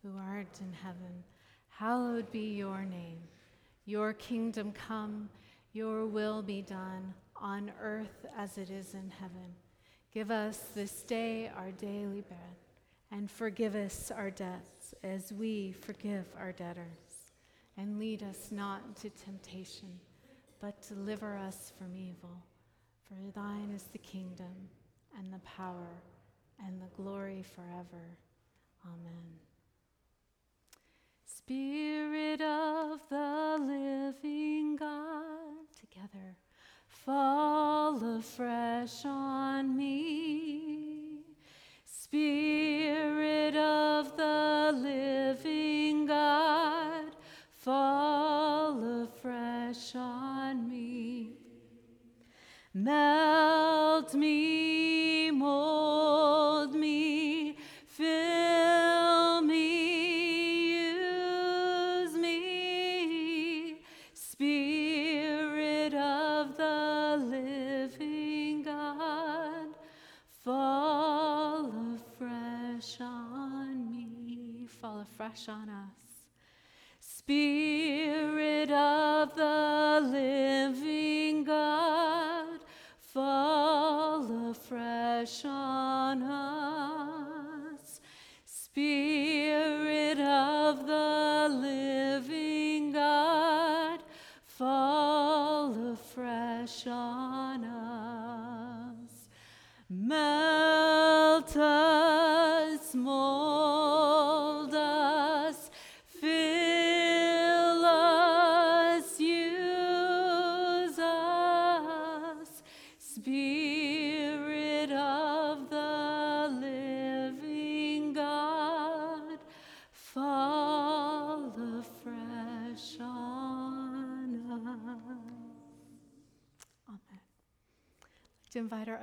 who 0.00 0.16
art 0.16 0.60
in 0.60 0.72
heaven, 0.72 1.24
hallowed 1.70 2.30
be 2.30 2.54
your 2.54 2.84
name. 2.84 3.18
Your 3.84 4.12
kingdom 4.12 4.70
come, 4.70 5.28
your 5.72 6.06
will 6.06 6.40
be 6.40 6.62
done, 6.62 7.12
on 7.34 7.72
earth 7.82 8.24
as 8.36 8.56
it 8.56 8.70
is 8.70 8.94
in 8.94 9.10
heaven. 9.10 9.56
Give 10.14 10.30
us 10.30 10.66
this 10.72 11.02
day 11.02 11.50
our 11.56 11.72
daily 11.72 12.20
bread, 12.20 12.56
and 13.10 13.28
forgive 13.28 13.74
us 13.74 14.12
our 14.12 14.30
debts 14.30 14.94
as 15.02 15.32
we 15.32 15.72
forgive 15.72 16.26
our 16.38 16.52
debtors. 16.52 17.32
And 17.76 17.98
lead 17.98 18.22
us 18.22 18.52
not 18.52 18.82
into 18.86 19.10
temptation, 19.10 19.98
but 20.60 20.86
deliver 20.88 21.36
us 21.36 21.72
from 21.78 21.96
evil. 21.96 22.42
For 23.08 23.16
thine 23.34 23.70
is 23.74 23.84
the 23.84 23.98
kingdom 23.98 24.68
and 25.18 25.32
the 25.32 25.40
power 25.40 26.02
and 26.66 26.80
the 26.80 27.02
glory 27.02 27.42
forever. 27.54 28.04
Amen. 28.84 29.38
Spirit 31.24 32.42
of 32.42 33.00
the 33.08 33.56
living 33.60 34.76
God, 34.76 35.66
together, 35.80 36.36
fall 36.86 38.18
afresh 38.18 39.04
on 39.04 39.76
me. 39.76 40.07
Melt 54.08 54.20
me, 54.20 55.30
mold 55.30 56.74
me, 56.74 57.58
fill 57.86 59.42
me, 59.42 60.70
use 60.78 62.14
me. 62.16 63.76
Spirit 64.14 65.92
of 65.92 66.56
the 66.56 67.18
living 67.20 68.62
God, 68.62 69.76
fall 70.42 71.70
afresh 71.94 73.02
on 73.02 73.90
me, 73.90 74.66
fall 74.80 75.00
afresh 75.00 75.50
on 75.50 75.68
us. 75.68 76.24
Spirit 77.00 78.70
of 78.70 79.36
the 79.36 80.00
living 80.02 80.37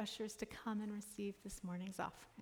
ushers 0.05 0.35
to 0.35 0.45
come 0.45 0.81
and 0.81 0.93
receive 0.93 1.33
this 1.43 1.63
morning's 1.63 1.99
offering. 1.99 2.34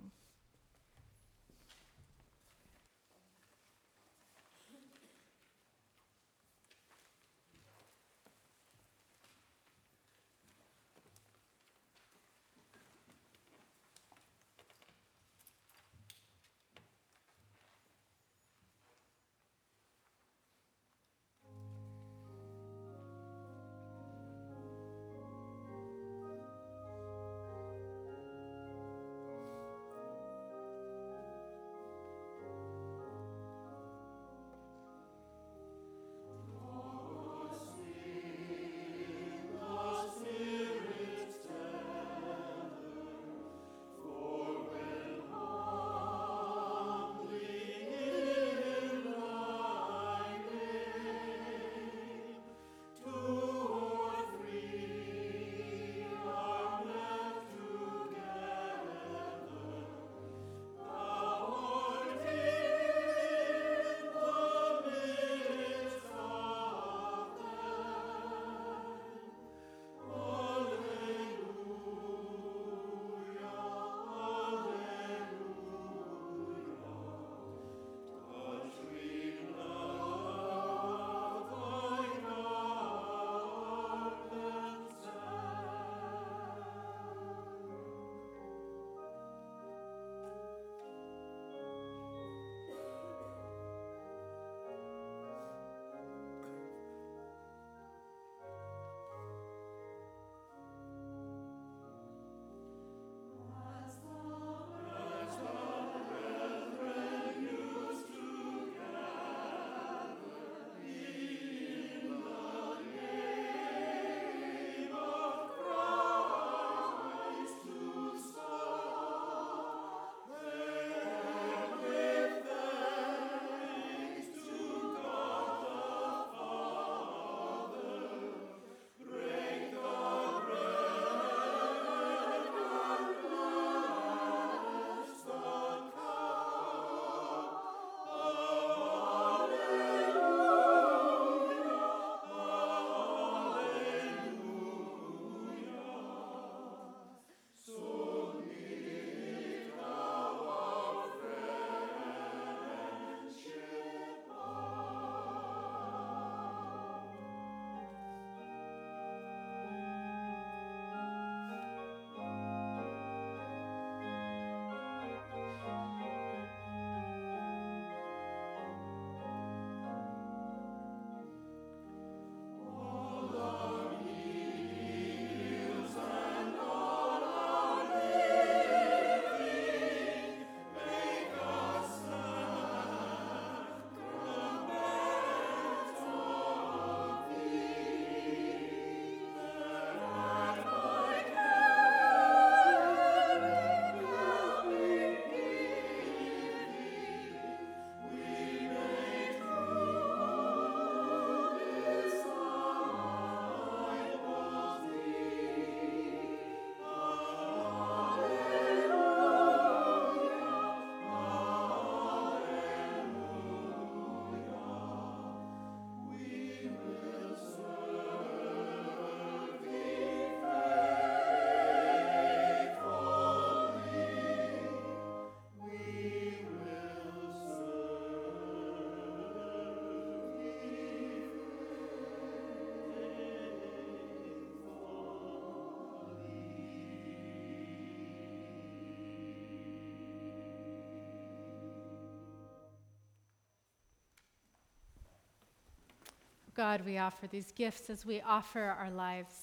God, 246.56 246.82
we 246.86 246.98
offer 246.98 247.28
these 247.28 247.52
gifts 247.52 247.90
as 247.90 248.06
we 248.06 248.22
offer 248.22 248.62
our 248.62 248.92
lives. 248.92 249.36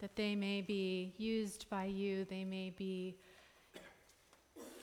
that 0.00 0.16
they 0.16 0.34
may 0.34 0.60
be 0.60 1.14
used 1.16 1.64
by 1.70 1.84
you, 1.86 2.26
they 2.26 2.44
may 2.44 2.68
be 2.68 3.16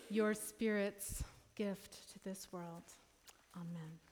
your 0.10 0.34
Spirit's 0.34 1.24
gift 1.56 2.12
to 2.12 2.20
this 2.24 2.48
world. 2.52 2.84
Amen. 3.56 4.11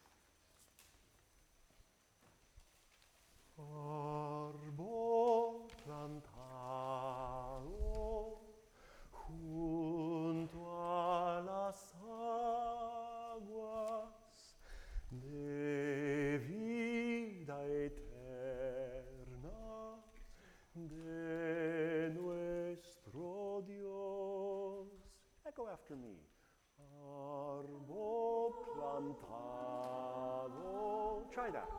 That. 31.52 31.70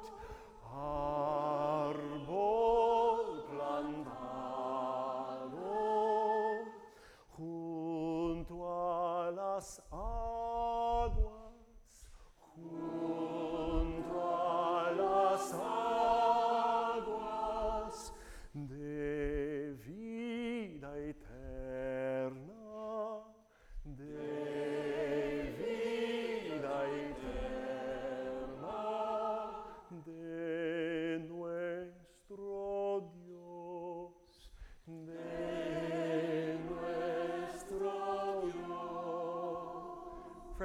Árbol 0.73 1.10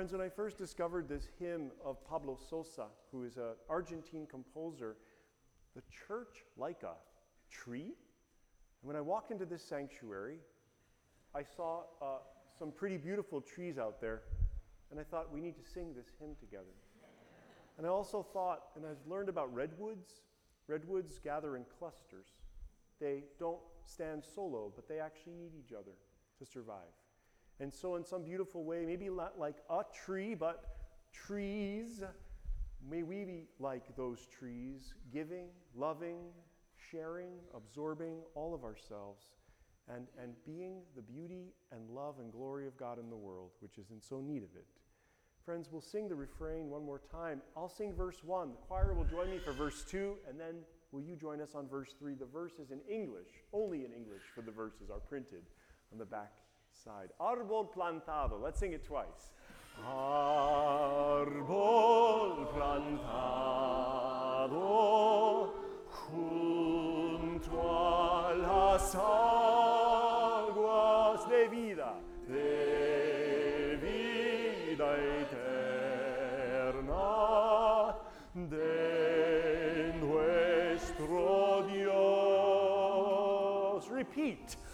Friends, 0.06 0.20
when 0.20 0.28
I 0.28 0.30
first 0.30 0.60
discovered 0.60 1.10
this 1.10 1.30
hymn 1.40 1.72
of 1.84 1.98
Pablo 2.08 2.38
Sosa, 2.48 2.90
who 3.12 3.24
is 3.24 3.38
an 3.38 3.56
Argentine 3.68 4.28
composer, 4.30 4.98
the 5.76 5.82
church 6.08 6.44
like 6.58 6.84
a 6.84 6.94
tree. 7.50 7.86
And 7.86 8.84
when 8.84 8.96
I 8.96 9.02
walked 9.02 9.32
into 9.32 9.46
this 9.46 9.64
sanctuary, 9.64 10.38
I 11.34 11.42
saw 11.42 11.86
uh, 12.04 12.18
some 12.56 12.72
pretty 12.72 12.98
beautiful 12.98 13.42
trees 13.42 13.80
out 13.80 14.00
there, 14.00 14.22
and 14.92 15.00
I 15.00 15.04
thought 15.04 15.34
we 15.34 15.42
need 15.42 15.56
to 15.56 15.68
sing 15.68 15.96
this 15.96 16.06
hymn 16.20 16.36
together. 16.40 16.76
And 17.80 17.88
I 17.88 17.90
also 17.90 18.22
thought, 18.22 18.62
and 18.76 18.86
I've 18.86 19.10
learned 19.10 19.30
about 19.30 19.52
redwoods, 19.56 20.22
redwoods 20.68 21.18
gather 21.18 21.56
in 21.56 21.66
clusters. 21.80 22.28
They 23.02 23.24
don't 23.40 23.58
stand 23.88 24.24
solo, 24.36 24.72
but 24.76 24.88
they 24.88 25.00
actually 25.00 25.34
need 25.34 25.54
each 25.58 25.74
other 25.74 25.94
to 26.38 26.46
survive. 26.46 26.94
And 27.60 27.74
so, 27.74 27.96
in 27.96 28.04
some 28.04 28.24
beautiful 28.24 28.64
way, 28.64 28.86
maybe 28.86 29.10
not 29.10 29.40
like 29.40 29.56
a 29.70 29.82
tree, 30.06 30.36
but 30.36 30.76
trees, 31.14 32.04
may 32.90 33.04
we 33.04 33.24
be 33.24 33.48
like 33.60 33.96
those 33.96 34.28
trees, 34.28 34.94
giving, 35.14 35.48
loving, 35.76 36.18
sharing, 36.92 37.32
absorbing 37.56 38.18
all 38.36 38.54
of 38.54 38.64
ourselves, 38.64 39.24
and, 39.88 40.08
and 40.22 40.34
being 40.46 40.82
the 40.96 41.02
beauty 41.02 41.54
and 41.72 41.90
love 41.90 42.16
and 42.20 42.32
glory 42.32 42.68
of 42.68 42.76
God 42.78 43.00
in 43.00 43.10
the 43.10 43.16
world, 43.16 43.52
which 43.62 43.78
is 43.78 43.90
in 43.90 44.02
so 44.02 44.20
need 44.20 44.44
of 44.44 44.54
it. 44.56 44.66
Friends, 45.46 45.70
we'll 45.72 45.82
sing 45.82 46.10
the 46.10 46.16
refrain 46.16 46.70
one 46.70 46.84
more 46.84 47.02
time. 47.12 47.42
I'll 47.56 47.70
sing 47.70 47.94
verse 47.94 48.18
1. 48.24 48.50
The 48.50 48.58
choir 48.68 48.94
will 48.94 49.06
join 49.06 49.30
me 49.30 49.38
for 49.38 49.54
verse 49.54 49.86
2, 49.88 50.16
and 50.28 50.40
then 50.40 50.56
will 50.92 51.02
you 51.02 51.16
join 51.16 51.40
us 51.40 51.54
on 51.56 51.70
verse 51.70 51.94
3? 52.00 52.16
The 52.16 52.26
verses 52.26 52.72
in 52.72 52.80
English, 52.90 53.28
only 53.54 53.86
in 53.86 53.94
English 53.94 54.24
for 54.34 54.42
the 54.42 54.52
verses, 54.52 54.90
are 54.90 55.00
printed 55.00 55.44
on 55.94 56.00
the 56.00 56.06
back 56.06 56.32
side. 56.84 57.12
Árbol 57.20 57.70
plantado. 57.72 58.40
Let's 58.42 58.60
sing 58.60 58.74
it 58.74 58.84
twice. 58.84 59.32
Árbol 59.88 61.28
plantado 62.54 63.76
junto 65.90 67.52
a 67.62 68.34
las 68.36 68.96
aguas 68.96 70.56
de 71.30 71.48
vida, 71.50 71.94
de 72.28 73.78
vida 73.82 74.98
eterna, 75.22 76.86
de 78.34 79.94
nuestro 80.00 81.64
Dios. 81.68 81.96
Repeat. 83.90 84.65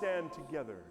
Stand 0.00 0.32
together. 0.32 0.82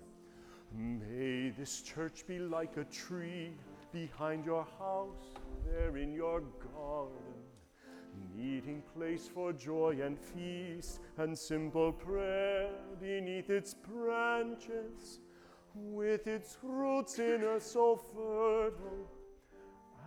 May 0.71 1.49
this 1.57 1.81
church 1.81 2.27
be 2.27 2.37
like 2.37 2.77
a 2.77 2.83
tree 2.83 3.53
behind 3.91 4.45
your 4.45 4.67
house, 4.77 5.33
there 5.65 5.97
in 5.97 6.13
your 6.13 6.41
garden, 6.75 7.17
meeting 8.35 8.83
place 8.95 9.27
for 9.27 9.51
joy 9.51 9.97
and 10.03 10.15
feast 10.19 10.99
and 11.17 11.35
simple 11.35 11.91
prayer 11.91 12.69
beneath 13.01 13.49
its 13.49 13.73
branches, 13.73 15.21
with 15.73 16.27
its 16.27 16.59
roots 16.61 17.17
in 17.17 17.41
earth 17.41 17.63
so 17.63 17.95
fertile 17.95 19.09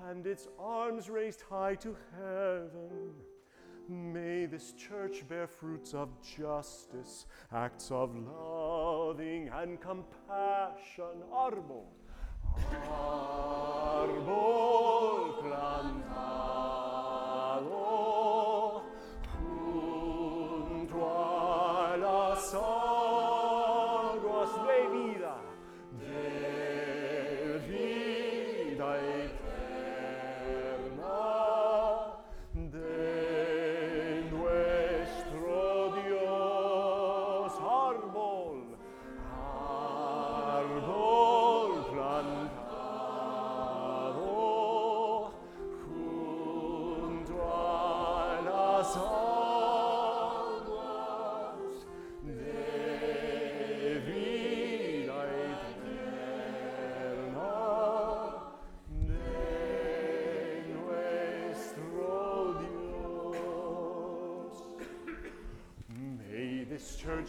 and 0.09 0.29
its 0.29 0.47
arms 0.61 1.11
raised 1.11 1.43
high 1.51 1.75
to 1.75 1.97
heaven. 2.17 3.15
May 3.89 4.47
this 4.47 4.73
church 4.73 5.29
bear 5.29 5.47
fruits 5.47 5.93
of 5.95 6.09
justice, 6.23 7.27
acts 7.53 7.91
of 7.91 8.15
loving 8.17 9.49
and 9.49 9.81
compassion. 9.81 11.23
Árbol, 11.33 11.87
árbol 13.99 14.63
plantado 15.43 16.72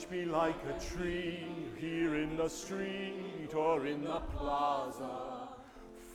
church 0.04 0.10
be 0.12 0.26
like 0.26 0.56
a 0.66 0.96
tree 0.96 1.46
here 1.78 2.16
in 2.16 2.36
the 2.38 2.50
street 2.50 3.54
or 3.56 3.86
in 3.86 4.04
the 4.04 4.20
plaza. 4.36 5.50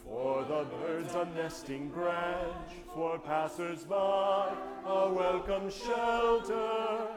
For 0.03 0.43
the 0.43 0.65
birds 0.77 1.13
a 1.15 1.27
nesting 1.35 1.89
branch, 1.89 2.71
for 2.93 3.19
passers-by 3.19 4.53
a 4.85 5.13
welcome 5.13 5.69
shelter. 5.69 7.07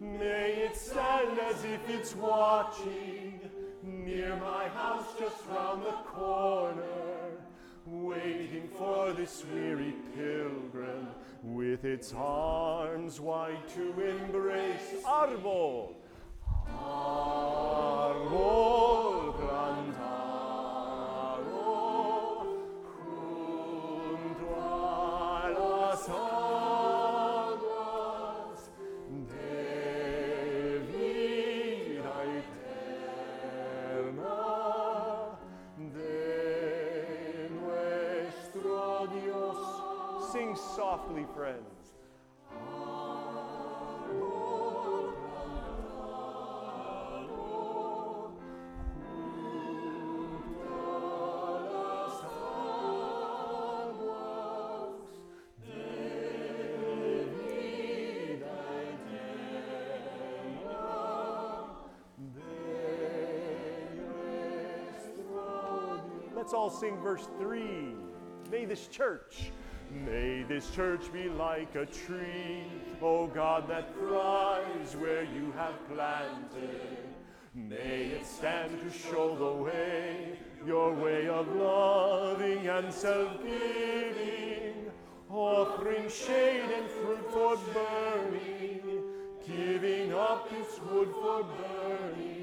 May 0.00 0.52
it 0.66 0.76
stand 0.76 1.38
as 1.38 1.64
if 1.64 1.88
it's 1.88 2.16
watching 2.16 3.40
near 3.82 4.36
my 4.36 4.68
house 4.68 5.06
just 5.18 5.46
round 5.46 5.84
the 5.84 5.92
corner. 6.06 6.74
Waiting 7.86 8.68
for 8.78 9.12
this 9.12 9.44
weary 9.52 9.94
pilgrim 10.16 11.08
with 11.42 11.84
its 11.84 12.14
arms 12.14 13.20
wide 13.20 13.68
to 13.74 14.00
embrace. 14.00 15.02
Arbol! 15.04 15.94
Arbol 16.80 17.19
Let's 66.50 66.58
all 66.58 66.70
sing 66.70 66.96
verse 66.96 67.28
3. 67.38 67.94
May 68.50 68.64
this 68.64 68.88
church, 68.88 69.52
may 70.04 70.42
this 70.42 70.68
church 70.72 71.12
be 71.12 71.28
like 71.28 71.76
a 71.76 71.86
tree, 71.86 72.64
O 73.00 73.28
God, 73.28 73.68
that 73.68 73.94
thrives 73.94 74.96
where 74.96 75.22
you 75.22 75.52
have 75.56 75.74
planted. 75.86 76.98
May 77.54 78.06
it 78.06 78.26
stand 78.26 78.80
to 78.80 78.90
show 78.90 79.36
the 79.36 79.62
way, 79.62 80.40
your 80.66 80.92
way 80.92 81.28
of 81.28 81.46
loving 81.54 82.66
and 82.66 82.92
self 82.92 83.40
giving, 83.44 84.90
offering 85.30 86.08
shade 86.08 86.68
and 86.68 86.90
fruit 86.90 87.30
for 87.30 87.58
burning, 87.72 89.04
giving 89.46 90.12
up 90.14 90.52
its 90.52 90.80
wood 90.80 91.12
for 91.22 91.44
burning. 91.44 92.39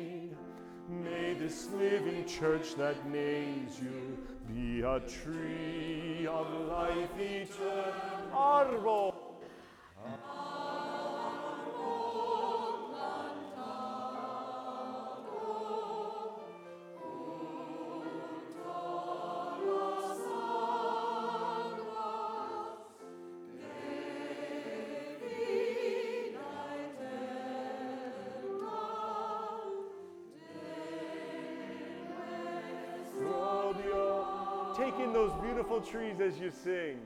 May 0.89 1.33
this 1.33 1.67
living 1.73 2.25
church 2.25 2.75
that 2.75 3.09
names 3.09 3.77
you 3.81 4.17
be 4.47 4.81
a 4.81 5.01
tree 5.01 6.25
of 6.25 6.49
life 6.69 7.19
eternal. 7.19 7.93
Arbol. 8.33 9.13
Trees 35.91 36.19
as 36.19 36.37
you 36.37 36.51
sing. 36.51 36.99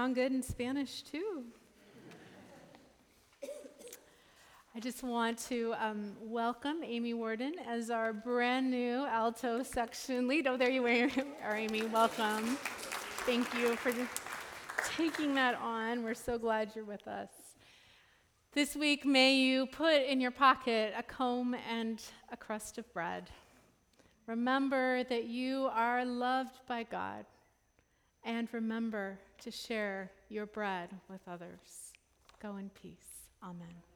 Sound 0.00 0.14
good 0.14 0.32
in 0.32 0.42
Spanish 0.42 1.02
too. 1.02 1.44
I 4.74 4.80
just 4.80 5.02
want 5.02 5.36
to 5.50 5.74
um, 5.78 6.16
welcome 6.22 6.78
Amy 6.82 7.12
Warden 7.12 7.56
as 7.68 7.90
our 7.90 8.14
brand 8.14 8.70
new 8.70 9.04
alto 9.04 9.62
section 9.62 10.26
lead. 10.26 10.46
Oh, 10.46 10.56
there 10.56 10.70
you 10.70 10.86
are, 10.86 11.54
Amy. 11.54 11.82
Welcome. 11.82 12.56
Thank 13.26 13.52
you 13.52 13.76
for 13.76 13.92
taking 14.96 15.34
that 15.34 15.56
on. 15.56 16.02
We're 16.02 16.14
so 16.14 16.38
glad 16.38 16.72
you're 16.74 16.86
with 16.86 17.06
us. 17.06 17.28
This 18.54 18.74
week, 18.74 19.04
may 19.04 19.36
you 19.36 19.66
put 19.66 20.02
in 20.02 20.18
your 20.18 20.30
pocket 20.30 20.94
a 20.96 21.02
comb 21.02 21.54
and 21.70 22.02
a 22.32 22.38
crust 22.38 22.78
of 22.78 22.90
bread. 22.94 23.28
Remember 24.26 25.04
that 25.04 25.24
you 25.24 25.68
are 25.74 26.06
loved 26.06 26.58
by 26.66 26.84
God, 26.84 27.26
and 28.24 28.48
remember 28.52 29.18
to 29.42 29.50
share 29.50 30.10
your 30.28 30.46
bread 30.46 30.90
with 31.08 31.20
others. 31.26 31.92
Go 32.42 32.56
in 32.56 32.70
peace. 32.70 33.28
Amen. 33.42 33.89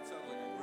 That 0.00 0.08
sounds 0.08 0.22
like 0.30 0.38
a 0.38 0.59